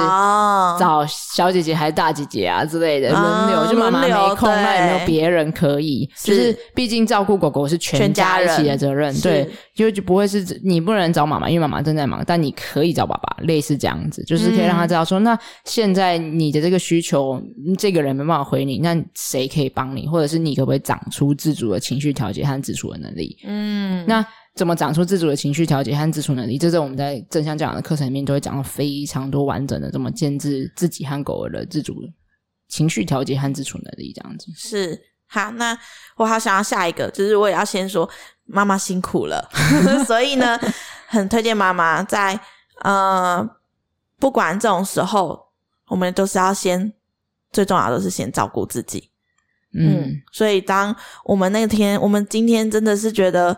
[0.79, 6.07] 找小姐姐还是大姐姐啊之类的轮流，就妈妈没空，那有没有别人可以？
[6.23, 17.43] 就是毕竟照顾狗狗是全家一起的责任，对，就就不会是你不能找妈妈，因为妈妈正在忙，但你可以找爸爸，类似这样子，就是可以让他知道说，那现在你的这个需求，
[17.79, 20.07] 这个人没办法回你，那谁可以帮你？
[20.07, 23.39] 或者是你可不可以长出自主的情绪调节和自处的能力？
[23.45, 24.23] 嗯，那。
[24.59, 26.59] 怎么长出自主的情绪调节和自处能力？
[26.59, 31.95] 这是我们在正向教养的课程里面都会讲到非常多完整的，怎么建制自己和狗儿的自主
[32.67, 34.47] 情绪调节和自处能力，这样子。
[34.57, 35.79] 是，好，那
[36.17, 38.11] 我好想要下一个，就是我也要先说
[38.47, 39.49] 妈妈辛苦了，
[40.05, 40.59] 所以呢，
[41.07, 42.39] 很推荐妈妈在
[42.81, 43.49] 呃，
[44.19, 45.41] 不管这种时候，
[45.87, 46.93] 我们都是要先
[47.53, 49.09] 最重要的是先照顾自己。
[49.73, 50.93] 嗯，嗯，所以当
[51.25, 53.57] 我们那天，我们今天真的是觉得。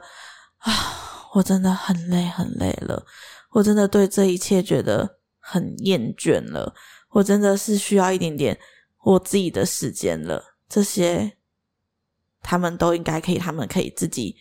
[0.60, 0.72] 啊，
[1.34, 3.04] 我真的很累，很累了。
[3.50, 6.72] 我真的对这一切觉得很厌倦了。
[7.10, 8.58] 我真的是需要一点点
[9.02, 10.56] 我自己的时间了。
[10.68, 11.36] 这些
[12.40, 14.36] 他们都应该可以，他们可以自己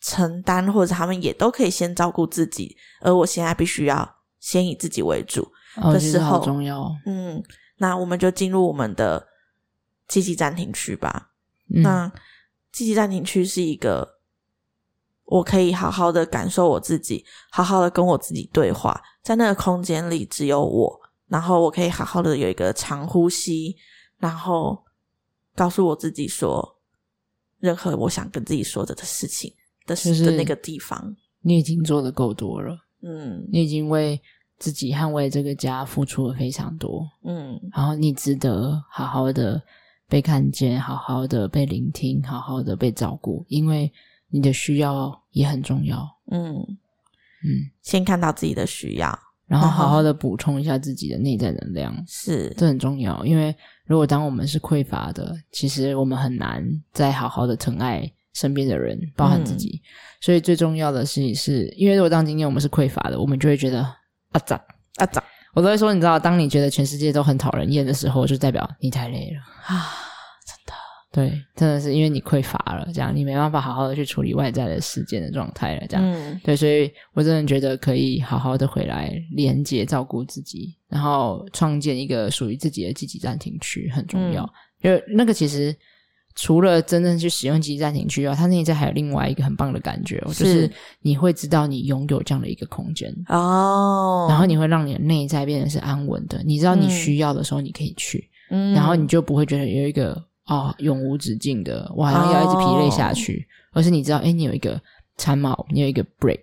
[0.00, 2.76] 承担，或者他们也都可以先照顾自己。
[3.00, 6.94] 而我现在必须要先以自己为主的时候，哦，重要。
[7.06, 7.42] 嗯，
[7.78, 9.26] 那我们就进入我们的
[10.08, 11.30] 积极暂停区吧。
[11.74, 12.12] 嗯，那
[12.70, 14.13] 积极暂停区是一个。
[15.26, 23.74] 我可以好好的感受我自己，好好的跟我自己对话，在那个空间里只有我，然后我可以好好的有一个长呼吸，
[24.18, 24.84] 然后
[25.56, 26.76] 告诉我自己说，
[27.58, 29.50] 任何我想跟自己说的的事情
[29.86, 34.20] 的的那个地方，你已经做的够多了，嗯，你已经为
[34.58, 39.62] 自己捍卫这个家付出了非常多，嗯，然后你值得好好的
[40.06, 43.90] 被看见，好好的被聆听，好好的被照顾，因为。
[44.34, 45.96] 你的需要也很重要，
[46.32, 46.56] 嗯
[47.44, 49.16] 嗯，先看到自己的需要，
[49.46, 53.24] 然后好好的 补充一下自己的内在能量，是，这很重要。
[53.24, 53.54] 因为
[53.86, 59.80] 如果当我们是匮乏的，其实我们很难再好好的疼爱身边的人，包含自己。
[59.84, 59.86] 嗯、
[60.20, 64.60] 所以最重要的事情，是因为如果当今天我们是匮乏的，我们就会觉得啊咋
[64.96, 65.22] 啊咋，
[65.54, 69.38] 我都会说，你知道，当你觉得全世界都很讨人厌的时候，就代表你太累了
[69.72, 70.13] 啊。
[71.14, 76.04] 对，真的是因为你匮乏了，这样你没办法好好的去处理外在的事件的状态了，这样。
[76.04, 84.42] 嗯，对，所以我真的觉得可以好好的回来连接照顾自己，然后创建一个属于自己的积极暂停区很重要。
[84.82, 85.72] 因为、嗯、那个其实
[86.34, 90.70] 除了真正去使用积极暂停区啊，它内在还有另外一个很棒的感觉，是就是。
[91.00, 93.14] 你会知道你拥有这样的一个空间。
[93.28, 100.20] 哦，然后你会让你的内在变得是安稳的，你知道你需要的时候你可以去，嗯，然后你就不会觉得有一个。
[100.46, 103.46] 哦，永无止境的，我好像要一直疲累下去。
[103.72, 103.80] Oh.
[103.80, 104.80] 而是你知道，哎，你有一个
[105.16, 106.38] time out，你有一个 break，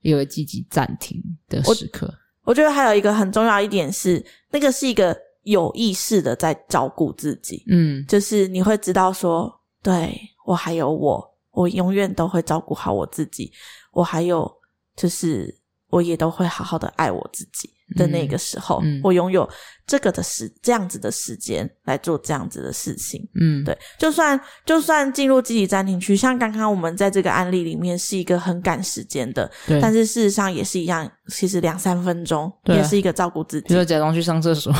[0.00, 2.06] 有一个积极暂停的时刻。
[2.42, 7.64] 我，我觉得还有一个很重要一点是，那个是一个有意识的在照顾自己。
[7.68, 13.52] 嗯，就是你会知道说，对，我还有我，我永远都会照顾好我自己。
[13.92, 14.52] 我还有，
[14.96, 15.56] 就是
[15.94, 17.70] 我也都会好好的爱我自己。
[17.96, 19.48] 的那个时候，嗯嗯、我拥有
[19.86, 23.20] 这个的时这样子的时间来做这样子的事情。
[23.38, 34.74] 嗯，对，就算就算进入积极暂停区，像刚刚我们在这个案例里面是一个很赶时间的，对，但是事实上也是一样，其实两三分钟也是一个照顾自己，比如假装去上厕所。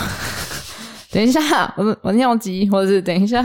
[1.14, 3.40] 等一下， 我我尿急，或者是等一下，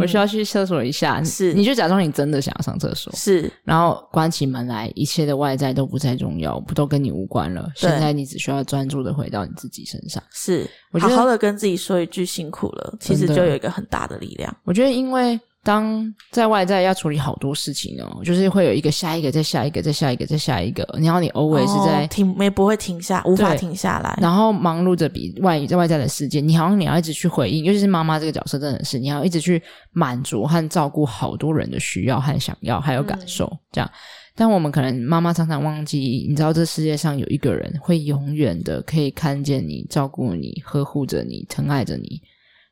[0.00, 1.20] 我需要去厕所一下。
[1.24, 7.68] 是，你就假装你真的想要上厕所，是，然后关起门来，一切的外在都不再重要，不都跟你无关了。
[7.74, 10.22] 对现在你只需要专注的回到你自己身上。
[10.32, 14.56] 是，我觉得好好的跟自己说一句辛苦了，其实就有一个很大的力量。
[14.64, 15.38] 我觉得因为。
[15.64, 20.88] 当在外在要处理好多事情哦，就是会有一个下一个，再下一个，再下一个，再下一个。
[21.02, 24.18] 然后你 always 是在、哦、停，没不会停下，无法停下来。
[24.22, 33.44] 然后忙碌着比外在外在的世界，你好像你要一直去回应，尤其是妈妈这个角色，真的是你要一直去满足和照顾好多人的需要和想要，还有感受。
[33.46, 33.90] 嗯、这样，
[34.36, 42.22] 但我们可能妈妈常常忘记，你知道这世界上有一个人会永远的可以看见你、照顾你、呵护着你、疼爱着你。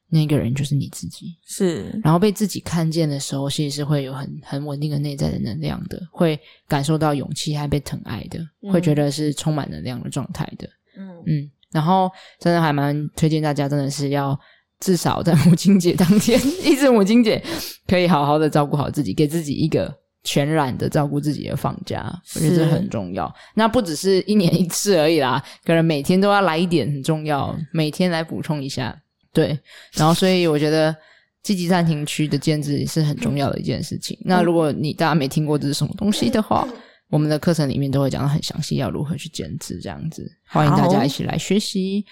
[0.08, 1.98] 那个人就是你自己，是。
[2.02, 6.38] 然后被自己看见的时候，其实是会有很很稳定的内在的能量的，会
[6.68, 10.68] 感受到勇气还被疼爱的，嗯、会觉得是充满能量的状态的。
[10.96, 11.50] 嗯嗯。
[11.72, 14.38] 然后真的还蛮推荐大家，真的是要
[14.78, 17.42] 至少在母亲节当天， 一直母亲节
[17.86, 19.92] 可以好好的照顾好自己，给自己一个
[20.22, 23.30] 全然的照顾自己的放假，我觉得这很重要。
[23.54, 28.96] 那不只是一年一次而已啦，可能每天都要来一点，很重要，每天来补充一下。
[29.36, 29.48] 对，
[29.92, 30.96] 然后所以我觉得
[31.42, 34.18] 积极暂停区的建制是很重要的一件事情。
[34.24, 36.66] 那如果你大家没听过这是什么东西的话，
[37.10, 42.04] 我们的课程里面都会讲得很详细，要如何去建制这样子，欢迎大家一起来学习。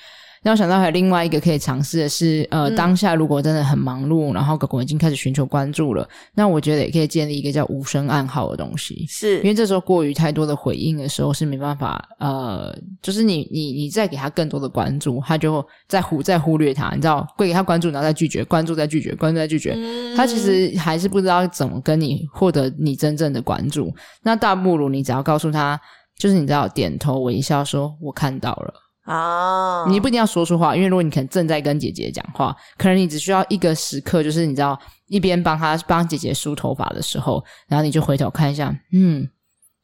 [0.42, 9.38] 让我想到还有另外一个可以尝试的是，呃，嗯、当下如果真的很忙碌，然后狗狗已经开始寻求关注了，那我觉得也可以建立一个叫无声暗号的东西，是。
[9.38, 23.90] 因为这时候过于太多的回应的时候是没办法，呃，就是你你你再给他更多的关注，他就再忽再忽略他，你知道，会给他关注，然后再拒绝，关注再拒绝，关注再拒绝，嗯、他其实还是不知道怎么跟你获得你真正的关注。
[24.22, 25.80] 那大不如你只要告诉他，
[26.18, 28.74] 就是你知道，点头微笑说，我看到了。
[29.05, 29.88] 啊，oh.
[29.90, 39.29] 你不一定要说出话，因为如果你可能正在跟姐姐讲话，可能你只需要一个时刻，就是你知道一边帮她帮姐姐梳头发的时候，然后你就回头看一下，嗯。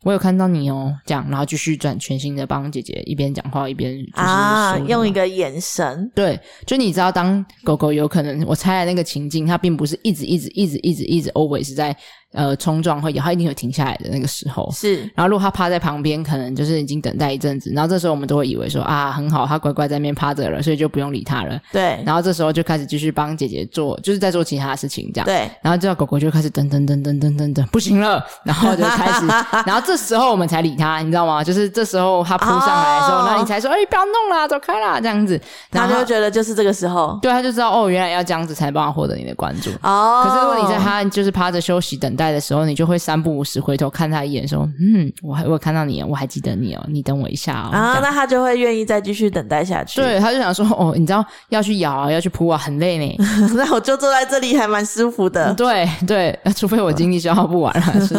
[0.02, 11.94] 我有看到你哦，这样，然后继续转全心的帮姐姐一边讲话一边就是啊，用一个眼神，对，就你知道，当狗狗有可能，我猜的那个情境，它并不是一直一直一直一直一直 always 在
[12.32, 14.68] 呃冲撞会有，他一定会停下来的那个时候。
[14.72, 21.56] 是，然后如果他趴在旁边，可能就是已经等待一阵子，然后这时候我们都会以为说啊，很好，他乖乖在那边趴着了，所以就不用理他了。
[21.70, 25.26] 对，然后这时候就开始继续帮姐姐做，就是在做其他的事情，这样。
[25.26, 29.26] 对，然后这狗狗就开始噔噔噔噔噔噔噔，不行了，然后就开始，
[29.64, 30.70] 然后这时候我们才理。
[30.80, 31.44] 他，你知道吗？
[31.44, 33.40] 就是这时候他扑上来的时候，那、oh.
[33.40, 35.38] 你才说：“哎、欸，不要弄啦，走开啦！”这样子，
[35.70, 40.22] 然后他就觉得就是这个时候，对，他就知道哦，原来要这样子才帮他获得你的关注哦。
[40.22, 40.24] Oh.
[40.24, 49.98] 可是如果你在他就是趴着休息等待的时候，你就会三不五时回头看他一眼，说：“嗯，我还我看到你，我还记得你哦，你等我一下哦。”啊，那他就会愿意再继续等待下去。
[49.98, 53.24] 对，他就想说：“哦，你知道要去咬啊，要去扑啊，很累呢。
[53.56, 58.14] 那我就坐在这里，还蛮舒服的。”对对，除非我精力消耗不完了， 是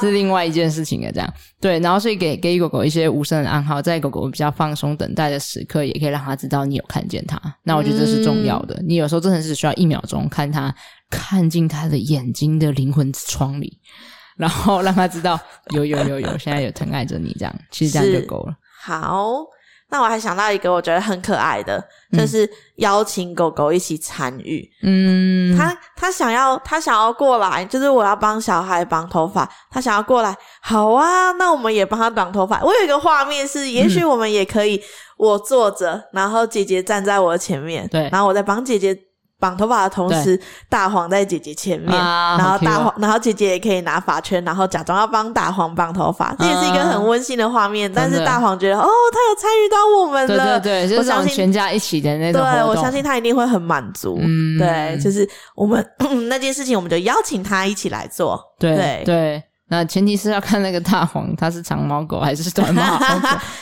[0.00, 1.32] 是另外一件事情的这样。
[1.60, 7.40] 对，然后所以给给狗狗一些无声的暗号，在狗狗比较放松等待的时刻，也可以让它知道你有看见它。
[7.62, 8.74] 那我觉得这是重要的。
[8.76, 10.72] 嗯、你有时候真的是需要一秒钟看它，
[11.10, 13.80] 看进他的眼睛的灵魂之窗里，
[14.36, 15.38] 然后让他知道
[15.70, 18.54] 有有有有，现在有疼爱着你，这样其实这样就够了。
[18.82, 19.26] 好。
[19.88, 22.44] 那我还想到一个我觉得很可爱的，就是
[22.78, 24.68] 邀请狗狗一起参与。
[24.82, 32.60] 嗯，他他想要他想要过来，就是我要帮小孩绑头发，他想要过来，好啊，那我们也帮他绑头发。
[32.64, 34.82] 我有一个画面是，也许我们也可以，
[35.18, 38.92] 我坐着，然后姐姐站在我的前面，对，然后我在帮姐姐。
[39.38, 47.92] 绑头发的同时，大黄在姐姐前面，然后大黄，然后姐姐也可以拿发圈，然后假装要帮大黄绑头发，这也是一个很温馨的画面。
[47.92, 54.18] 但是大黄觉得，哦，他有参与到我们了，对对对，我相信全家一起的那种，对，我相信他一定会很满足。
[54.58, 55.86] 对，就是我们
[56.28, 58.40] 那件事情，我们就邀请他一起来做。
[58.58, 59.42] 对对。
[59.68, 63.04] 那前提是要看那个大黄，它是长毛狗还是短毛 狗？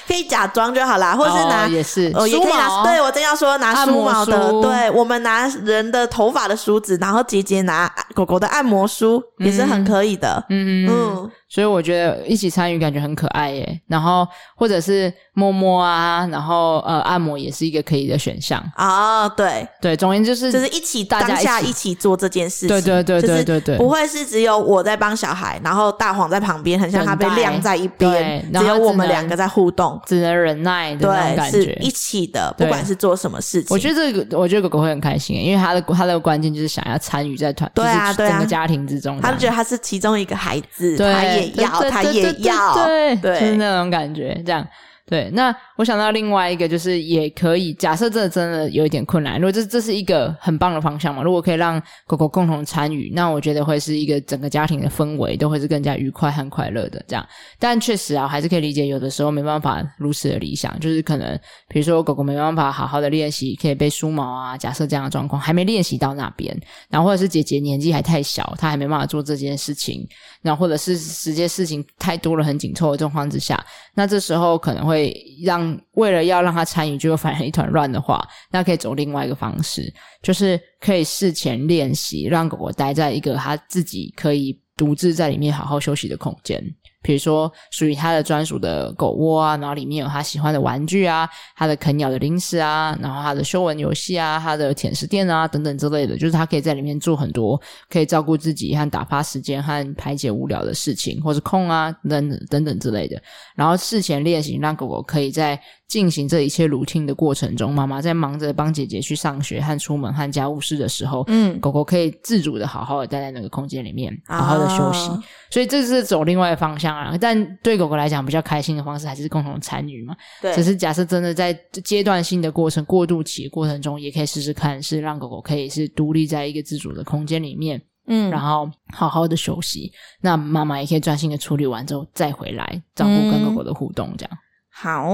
[0.07, 2.83] 可以假装就好啦，或是拿、哦、也是哦，也可以拿。
[2.83, 10.45] 对，我正要说拿梳毛的，对，我们拿人的头发的梳子，然后姐姐拿狗狗的按摩梳，也是很可以的。
[10.51, 10.91] 嗯嗯。
[10.91, 18.61] 嗯所以我觉得一起参与感觉很可爱耶，然后或者是摸摸啊，然后呃按摩也是一个可以的选项。
[18.75, 19.29] 啊。
[19.29, 19.65] 对。
[19.81, 33.69] 对，总而言之就是就是一起大家一起，一起做这件事情，对对对对对对，不会是只有我在帮小孩，然后大黄在旁边，很像他被晾在一边，只有我们两个在互动，只能忍耐的那种感觉，是一起的，不管是做什么事情。
[33.71, 41.63] 我觉得这个，我觉得狗狗会很开心，因为他的他的关键就是想要参与在团，对啊对啊，整个家庭之中，他就觉得他是其中一个孩子，他也。
[41.63, 44.67] 要，他也要，对，就是那种感觉，这样。
[45.07, 57.27] 对，那我想到另外一个，就是也可以假设这真的有一点困难，如果这这是一个很棒的方向嘛，如果可以让狗狗共同参与，那我觉得会是一个整个家庭的氛围都会是更加愉快和快乐的这样。
[57.59, 61.39] 但确实啊，还是可以理解，有的时候没办法如此的理想，就是可能
[61.69, 70.09] 比如说狗狗没办法好好的练习，可以被梳毛啊，假设这样的状况还没练习到那边，然后或者是姐姐年纪还太小，她还没办法做这件事情，
[70.41, 73.63] 然后或者是直接事情太多了，很紧凑的状况之下，
[73.93, 74.94] 那这时候可能会。
[74.95, 86.63] 会让为了要让他参与，就会反而一团乱的话，那可以走另外一个方式，就是可以事前练习，让狗狗待在一个他自己可以独自在里面好好休息的空间。
[87.05, 103.21] 比如说属于他的专属的狗窝啊，然后里面有他喜欢的玩具啊，他的啃咬的零食啊，然后他的修文游戏啊，他的舔食垫啊等等之类的，就是他可以在里面做很多可以照顾自己和打发时间和排解无聊的事情，或是空啊等等等等之类的。
[103.55, 115.09] 然后事前练习，让狗狗可以在进行这一切 routine 的过程中，妈妈在忙着帮姐姐去上学和出门和家务事的时候，嗯，狗狗可以自主的好好的待在那个空间里面，好好的休息。
[115.09, 117.17] 哦、所以这是走另外的方向啊。
[117.21, 120.17] 但对狗狗来讲，比较开心的方式还是共同参与嘛。
[120.41, 121.53] 对，只是假设真的在
[121.85, 129.93] 阶段性的过程、过渡期的过程中，也可以试试看，是让狗狗可以是独立在一个自主的空间里面，嗯，然后好好的休息。
[130.21, 134.39] 那妈妈也可以专心的处理完之后再回来照顾跟狗狗的互动，这样、嗯、
[134.71, 135.11] 好。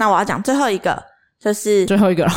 [0.00, 0.96] 那我要讲最后一个，
[1.40, 2.32] 就是最后一个了，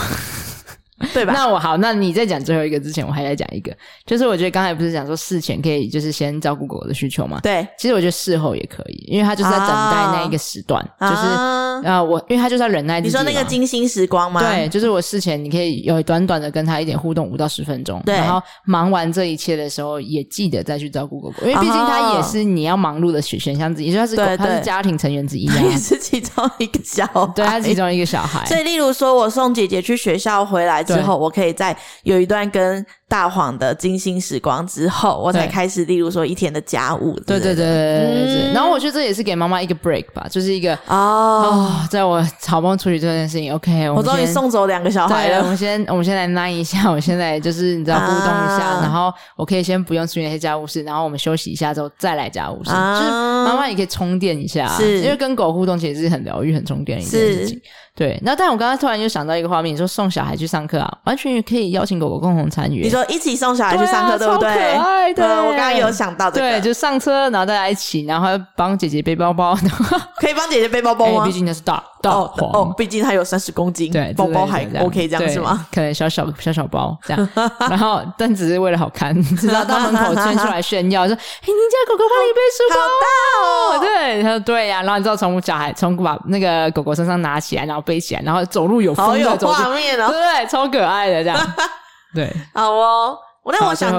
[1.14, 1.34] 对吧？
[1.34, 3.76] 那我好，那你在讲最后一个之前，我还要讲一个，
[4.06, 7.40] 就是我觉得刚才不是讲说事前可以就是先照顾狗狗的需求吗？
[7.44, 11.62] 对，其实我觉得事后也可以，因为他就是在等待那一个时段，啊、就是。
[11.82, 13.00] 啊，我因为他就是要忍耐。
[13.00, 14.40] 你说那个精心时光吗？
[14.40, 18.00] 对，就是我事前你可以有短短的跟他一点互动，五到十分钟。
[18.06, 28.46] 对，然后忙完这一切的时候，也记得再去照顾狗狗，因为毕竟他也是你要忙碌的选选项之一，他是狗，他是家庭成员之一，他也是其中一个小孩，对，他是其中一个小孩。
[28.46, 32.86] 所以，例如说我送姐姐去学校回来之后，我可以在有一段跟。
[33.12, 37.12] 大黄的精心时光之后，我才开始，例如说一天的家务。
[37.28, 38.54] 对对对对对对。
[38.54, 45.42] 然后我觉得这也是给妈妈一个 break 吧，就是一个哦，在我好不容易处理这件事情，OK，我终于送走两个小孩了。
[45.42, 52.70] 我们先我们先来拉一下，我现在就是你知道互动一下，然后我可以先不用处理那些家务事，然后我们休息一下之后再来家务事。
[52.70, 57.62] 就是妈妈也可以充电一下，是因为跟狗互动其实是很疗愈、很充电的一件事情。
[57.94, 62.82] 对，那但我刚刚突然又想到一个画面，你说送小孩去上课啊，完全也可以邀请狗狗共同参与。
[62.82, 64.50] 你说一起送小孩去上课，对不对？
[64.50, 65.44] 可爱的。
[65.44, 69.56] 我刚刚有想到这个，对，就上车，然后大家一起，然后帮姐姐背包包，
[70.20, 71.26] 可以帮姐姐背包包吗？
[71.26, 75.66] 毕竟那是大大黄哦，毕竟它有三十公斤，对，包包还 OK 这样是吗？
[75.74, 77.30] 可能小小小小包这样，
[77.70, 83.08] 然后但只是为了好看，直到到门口 牵出来炫耀，说：“哎，你家狗狗帮你背书包，好大
[83.46, 90.48] 哦！”对，他说：“对呀。”然后你知道从小孩从把那个狗狗身上拿起来，然后背起来，然后走路有风的走，画面哦，对不对？
[90.62, 91.54] 超可爱的这样，
[92.14, 93.18] 对，好哦。
[93.44, 93.92] 我那我想，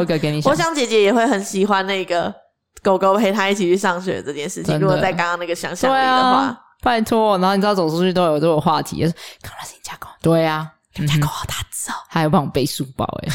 [0.44, 2.32] 我想姐姐也会很喜欢那个
[2.80, 4.78] 狗狗陪她一起去上学这件事情。
[4.78, 7.36] 如果在刚刚那个想象里的话，拜托。
[7.38, 13.28] 然后你知道走出去都有都有话题，就是刚刚是你家狗，对呀，你们家狗好大只哦，还有帮我背书包哎。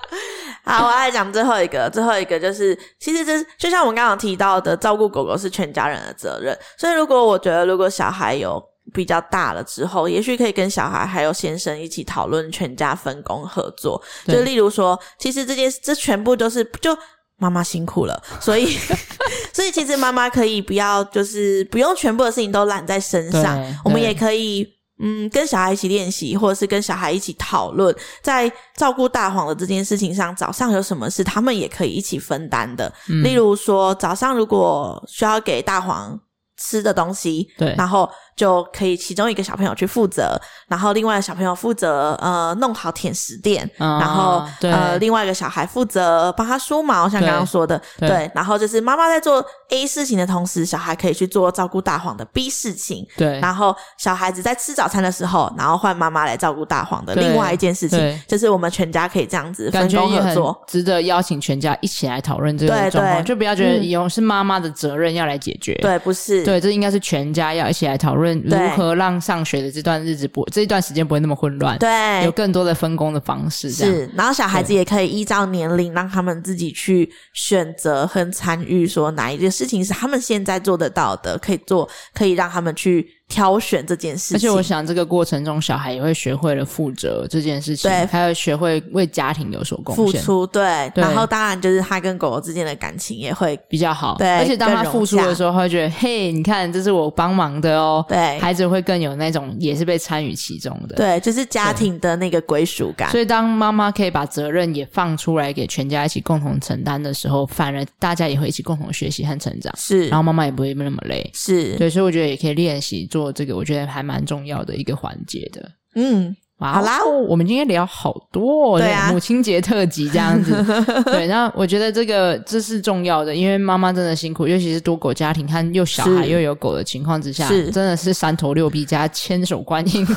[0.64, 6.56] 好，我来讲最后一个，最后一个就是，其实这就像我们刚刚提到的，照顾狗狗是全家人的责任。
[6.78, 8.64] 所以如果我觉得，如果小孩有
[8.94, 14.02] 比较大了之后，也许可以跟小孩还有先生一起讨论全家分工合作。
[14.28, 16.98] 就例如说，其实这件事这全部都是就
[17.38, 18.78] 妈妈辛苦了，所以
[19.54, 24.68] 所以其实妈妈可以不要就是不用全部的事情都揽在身上，我们也可以
[25.02, 32.92] 嗯跟小孩一起练习，或者是跟小孩一起讨论，在照顾大黄的这件事情上，早上有什么事他们也可以一起分担的。
[33.08, 36.20] 嗯、例如说，早上如果需要给大黄
[36.58, 38.10] 吃的东西，对，然后。
[38.40, 68.29] 就可以其中一个小朋友去负责，然后另外小朋友负责呃弄好舔食垫，哦、然后呃另外一个小孩负责帮他梳毛，像刚刚说的，对，对，然后就是妈妈在做 A 事情的同时，小孩可以去做照顾大黄的 B 事情，对，然后小孩子在吃早餐的时候，然后换妈妈来照顾大黄的另外一件事情，就是我们全家可以这样子分工合作，值得邀请全家一起来讨论这个状况，对对就不要觉得以后是妈妈的责任要来解决，对，不是，对，这应该是全家要一起来讨论。
[68.44, 71.78] 如何让上学的这段日子不这一段时间不会那么混乱？
[71.78, 73.70] 对，有更多的分工的方式。
[73.72, 83.08] 是，然后小孩子也可以依照年龄，让他们自己去选择和参与，说哪一件事情是他们现在做得到的，可以做，可以让他们去。
[83.30, 90.92] 挑选这件事情，而且我想这个过程中，小孩也会学会了负责这件事情，对，还有学会为家庭有所贡献、付出，对。
[90.96, 94.28] 对然后当然就是他跟狗狗之间的感情也会比较好，对。
[94.40, 98.40] 而且当他付出的时候，他会觉得，嘿，你看，这是我帮忙的哦，对。
[98.40, 103.12] 孩子会更有那种也是被参与其中的，对，就是家庭的那个归属感。
[103.12, 110.08] 所以当妈妈可以把责任也放出来给全家一起共同承担的时候，反而大家也会一起共同学习和成长，是。
[110.08, 111.88] 然后妈妈也不会那么累，是对。
[111.88, 113.19] 所以我觉得也可以练习做。
[113.20, 120.52] 做这个我觉得还蛮重要的一个环节的，嗯，哇好啦，我们今天聊好多，对啊，母亲节特辑这样子，
[121.12, 130.08] 对，那我觉得这个这是重要的，因为妈妈真的辛苦，尤其是多狗家庭，看又小孩又有狗的情况之下，真的是三头六臂加千手观音。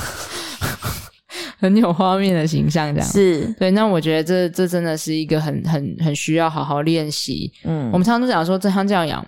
[1.59, 3.71] 很有画面的形象，这样是对。
[3.71, 7.53] 那我觉得这这真的是一个很很很需要好好练习。
[7.65, 9.25] 嗯，我们常常都讲说，这样这样养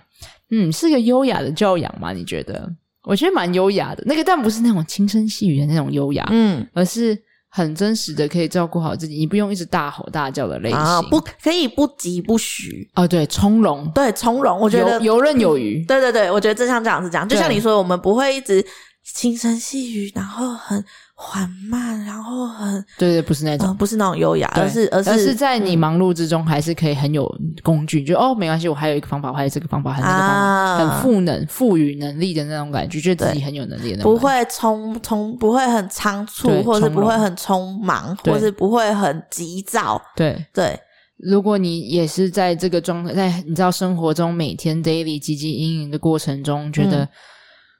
[0.51, 2.11] 嗯，是个优雅的教养吗？
[2.11, 2.69] 你觉得？
[3.05, 7.17] 我觉得蛮优雅的，那个但不是那种轻声细语的那种优雅，嗯，而是
[7.49, 12.89] 很真实的，可以照顾好自己，你不用一直大吼大叫的类型，啊、不可以不急不徐。
[12.95, 18.65] 哦，对，从容，对，从容，我觉得游刃有余、嗯，对对对，我觉得正像这样是这样，就像你说，我们不会一直
[19.03, 20.83] 轻声细语，然后很。
[21.17, 27.25] 缓慢，然后很对对，不是那种，呃、不是那种优雅，而是而是而是在你忙碌之中，还是可以很有
[27.63, 40.01] 工具，嗯、就哦，没关系，我还有一个方法，我还有这个方法，还有那个方法，啊、很赋能、赋予能力的那种感觉，觉得自己很有能力的那种，不会匆匆，不会很仓促，或是不会很匆忙，或是不会很急躁。
[40.17, 40.77] 对对，
[41.17, 47.05] 如果你也是在这个状态，在你知道生活中每天 daily 汲汲营营的过程中，觉得。
[47.05, 47.09] 嗯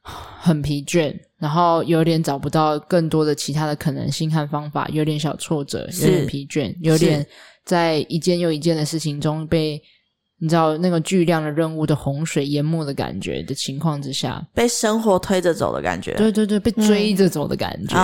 [0.06, 7.26] 很疲倦，然后有点找不到更多的其他的可能性和方法，有点小挫折，有点疲倦，有点
[7.64, 9.82] 在一件又一件的事情中被。
[10.38, 17.96] 你知道那个巨量的任务的洪水淹没的感觉的情况之下，被生活推着走的感觉，对对对，被追着走的感觉。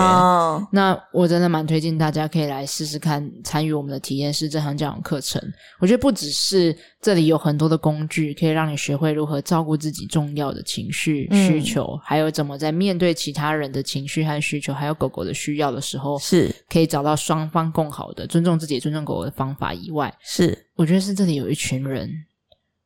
[0.72, 5.40] 那我真的蛮推荐大家可以来试试看，参与我们的体验式正向教养课程。
[5.78, 20.58] 我觉得不只是这里有很多的工具，可以让你学会如何照顾自己重要的情绪需求，嗯、还有怎么在面对其他人的情绪和需求，还有狗狗的需要的时候，是可以找到双方共好的尊重自己、尊重狗狗的方法以外，是。
[20.74, 22.10] 我觉得是这里有一群人，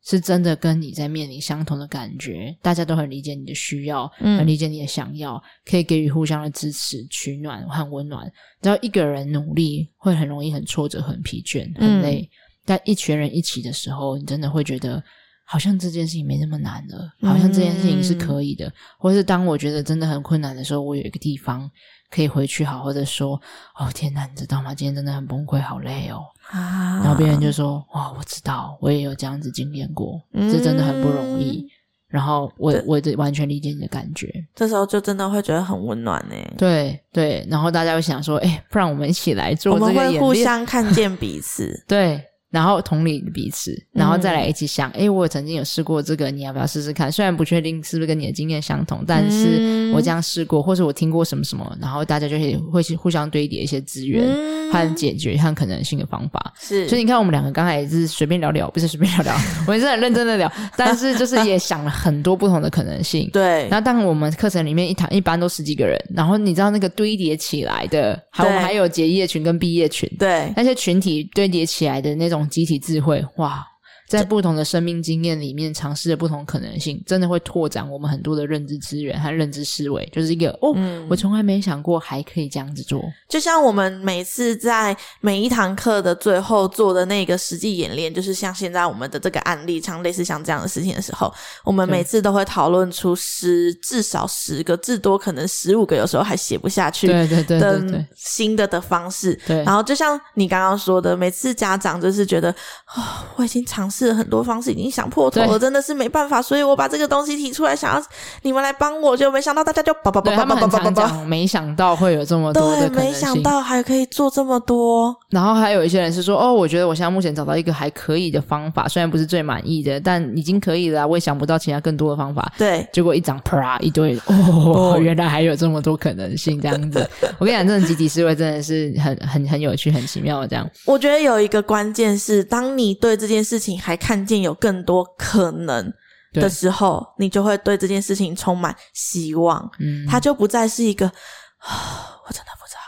[0.05, 8.31] 是真的跟你在面临相同的感觉，大家都很理解你的需要，嗯、很理解你的想要，可以给予互相的支持、取暖和温暖。
[8.61, 12.29] 只要一个人努力，会很容易很挫折、很疲倦、很累，嗯、
[12.65, 15.03] 但一群人一起的时候，你真的会觉得
[15.45, 18.67] 好像这件事情没那么难了，好像这件事情是可以的。
[18.67, 21.71] 嗯、或是当我觉得真的很困难的时候，我有一个地方。
[22.11, 23.41] 可以回去好好的说，
[23.79, 24.75] 哦天哪，你知道吗？
[24.75, 26.25] 今天真的很崩溃，好累哦。
[26.51, 31.67] 啊，然后别人就说，哇，我知道，我也有这样子经验过，嗯、这真的很不容易。
[32.09, 36.37] 然后我我的完全理解你的感觉，这时候就真的会觉得很温暖呢。
[36.57, 42.25] 对对，然后大家会想说，哎，不然我们一起来做这个，我们会互相看见彼此， 对。
[42.57, 47.13] 然后同理彼此，然后再来一起想，哎、嗯，我曾经有试过这个，你要不要试试看？
[47.13, 54.27] 虽然不确定是不是跟你的经验相同，但是我这样试过，或者我听过什么什么，然后大家就会会去互相堆叠一些资源
[54.73, 56.55] 和解决和可能性的方法。
[56.59, 59.35] 是，所以你看，我们两个刚才也是随便聊聊，不是随便聊聊，
[59.69, 63.29] 我们是很认真的聊，但是就是也想了很多不同的可能性。
[63.35, 63.69] 对。
[63.69, 72.46] 然后，当我们课程里面一堂一般都十几个人，然后你知道那个堆叠起来的，还我们还有结业群跟毕业群，对，那些群体堆叠起来的那种。
[72.49, 73.67] 集体智慧，哇！
[74.09, 83.03] 在不同的生命经验里面尝试的不同可能性，真的会拓展我们很多的认知资源和认知思维，就是一个哦，嗯、我从来没想过还可以这样子做。
[83.29, 91.33] 就像我们每次在每一堂课的最后做的那个实际演练，就是像现在我们的这个案例，像类似像这样的事情的时候，
[91.65, 99.35] 我们每次都会讨论出十至少十个，至多可能十五个，有时候还写不下去，对对对对，新的的方式。
[99.47, 102.51] 对，然后就像你刚刚说的，每次家长就是觉得
[102.85, 103.96] 啊、哦，我已经尝试。
[103.97, 108.03] 是很多方式，已经想破头了，真的是没办法，所以我把这个东西提出来，想要
[108.43, 115.17] 你们来帮我，就没想到大家就叭叭叭叭叭叭叭叭，没想到会有这么多对，没想到还可以做这么多。
[115.31, 122.53] 然后还有一些人是说，哦，我觉得我现在目前找到一个还可以的方法，虽然不是最满意的，但已经可以了，我也想不到其他更多的方法。
[122.59, 127.09] 对，结果一掌啪一堆，哦，原来还有这么多可能性，这样子。
[127.39, 130.69] 我跟你讲，这种集体思维真的是很很很有趣、很奇妙的这样。
[130.85, 135.93] 我觉得有一个关键是，当你对这件事情还看见有更多可能
[136.33, 139.71] 的时候，你就会对这件事情充满希望。
[139.79, 142.81] 嗯，它就不再是一个啊， 我真的不知道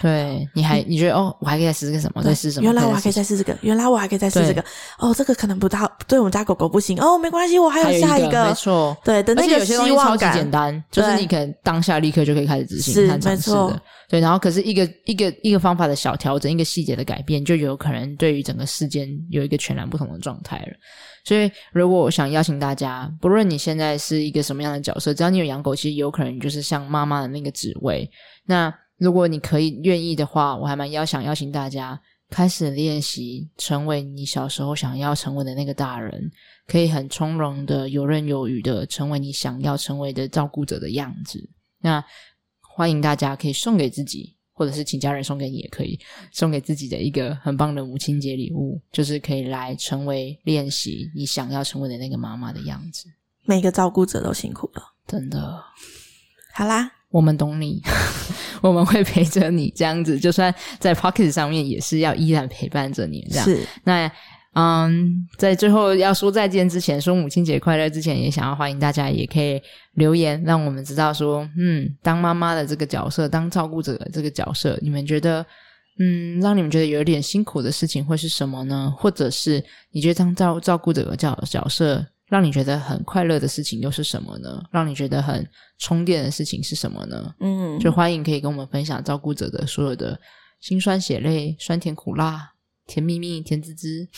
[0.00, 2.22] 对，你还你觉得哦，我还可以再试试个什么？
[2.22, 2.64] 再试什么？
[2.64, 4.64] 原来我还可以再试这个，原来我还可以再试这个。
[4.98, 7.00] 哦，这个可能不大，对我们家狗狗不行。
[7.00, 8.46] 哦，没关系，我还有下一个。
[8.46, 13.82] 没错，对，的那个希望感超级简单，就是你可能当下立刻就可以开始执行和尝试的。
[14.08, 20.72] 对，然后可是一个一个一个方法的小调整，一个细节的改变，就有可能对于整个事件有一个全然不同的状态了。
[21.24, 28.08] 所以，如果我想邀请大家，不论你现在是一个什么样的角色，只要你有养狗，其实有可能就是像妈妈的那个职位。
[28.46, 36.30] 那如果你可以愿意的话，我还蛮邀想邀请大家开始练习成为你小时候想要成为的那个大人，
[36.66, 41.48] 可以很从容的、游刃有余的成为你想要成为的照顾者的样子。
[41.80, 42.04] 那。
[42.60, 45.98] 欢迎大家可以送给自己，或者是请家人送给你也可以，
[46.30, 53.08] 送给自己的一个很棒的母亲节礼物，就是可以来成为练习你想要成为的那个妈妈的样子。
[53.42, 55.60] 每个照顾者都辛苦了，真的。
[56.54, 57.82] 好啦，我们懂你，
[58.62, 63.44] 我们会陪着你这样子，就算在 Podcast 上面也是要依然陪伴着你这样。
[63.44, 64.10] 是那。
[64.54, 69.60] 嗯，在最后要说再见之前，说母亲节快乐之前，也想要欢迎大家，也可以
[69.92, 75.46] 留言，让我们知道说，嗯，当妈妈的这个角色，当照顾者的这个角色，你们觉得，
[76.00, 78.92] 嗯，让你们觉得有点辛苦的事情会是什么呢？
[78.98, 84.62] 或者是你觉得当照照顾者的角角色，让你觉得很快乐的事情又是什么呢？
[84.70, 85.48] 让你觉得很
[85.78, 87.34] 充电的事情是什么呢？
[87.40, 90.20] 嗯，就欢迎可以跟我们分享照顾者的所有的
[90.60, 92.52] 辛酸血泪、酸甜苦辣。
[92.86, 94.08] 甜蜜蜜，甜滋滋，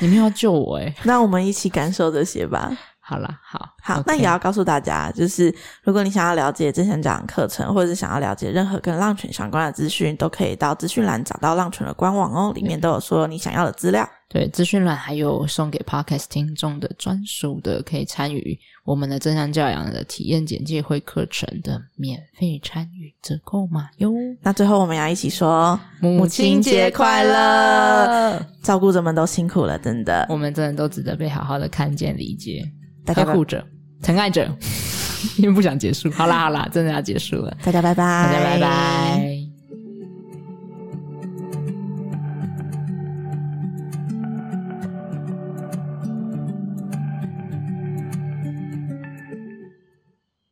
[0.00, 2.78] 你们要救我诶，那我们一起感受这些吧。
[3.08, 4.04] 好了，好好，okay.
[4.06, 14.06] 那也要告诉大家，就是如果你想要了解正向教养课程，或者是想要了解任何跟浪犬相关的资讯，都可以到资讯栏找到浪犬的官网哦，里面都有所有你想要的资料。
[14.28, 24.12] 对，资讯栏还有送给 Podcast 听众的专属的，可以参与我们的正向教养的体验简介会课程的免费参与折扣码哟。
[24.42, 32.70] 那最后我们要一起说母亲节快乐，照顾者们都辛苦了，真的，我们真的都值得被好好的看见、理解。
[33.14, 33.64] 呵护着，
[34.02, 34.48] 疼爱着，
[35.38, 36.10] 因为不想结束。
[36.10, 37.56] 好啦好啦，真的要结束了。
[37.62, 39.27] 大家拜拜，大家拜拜。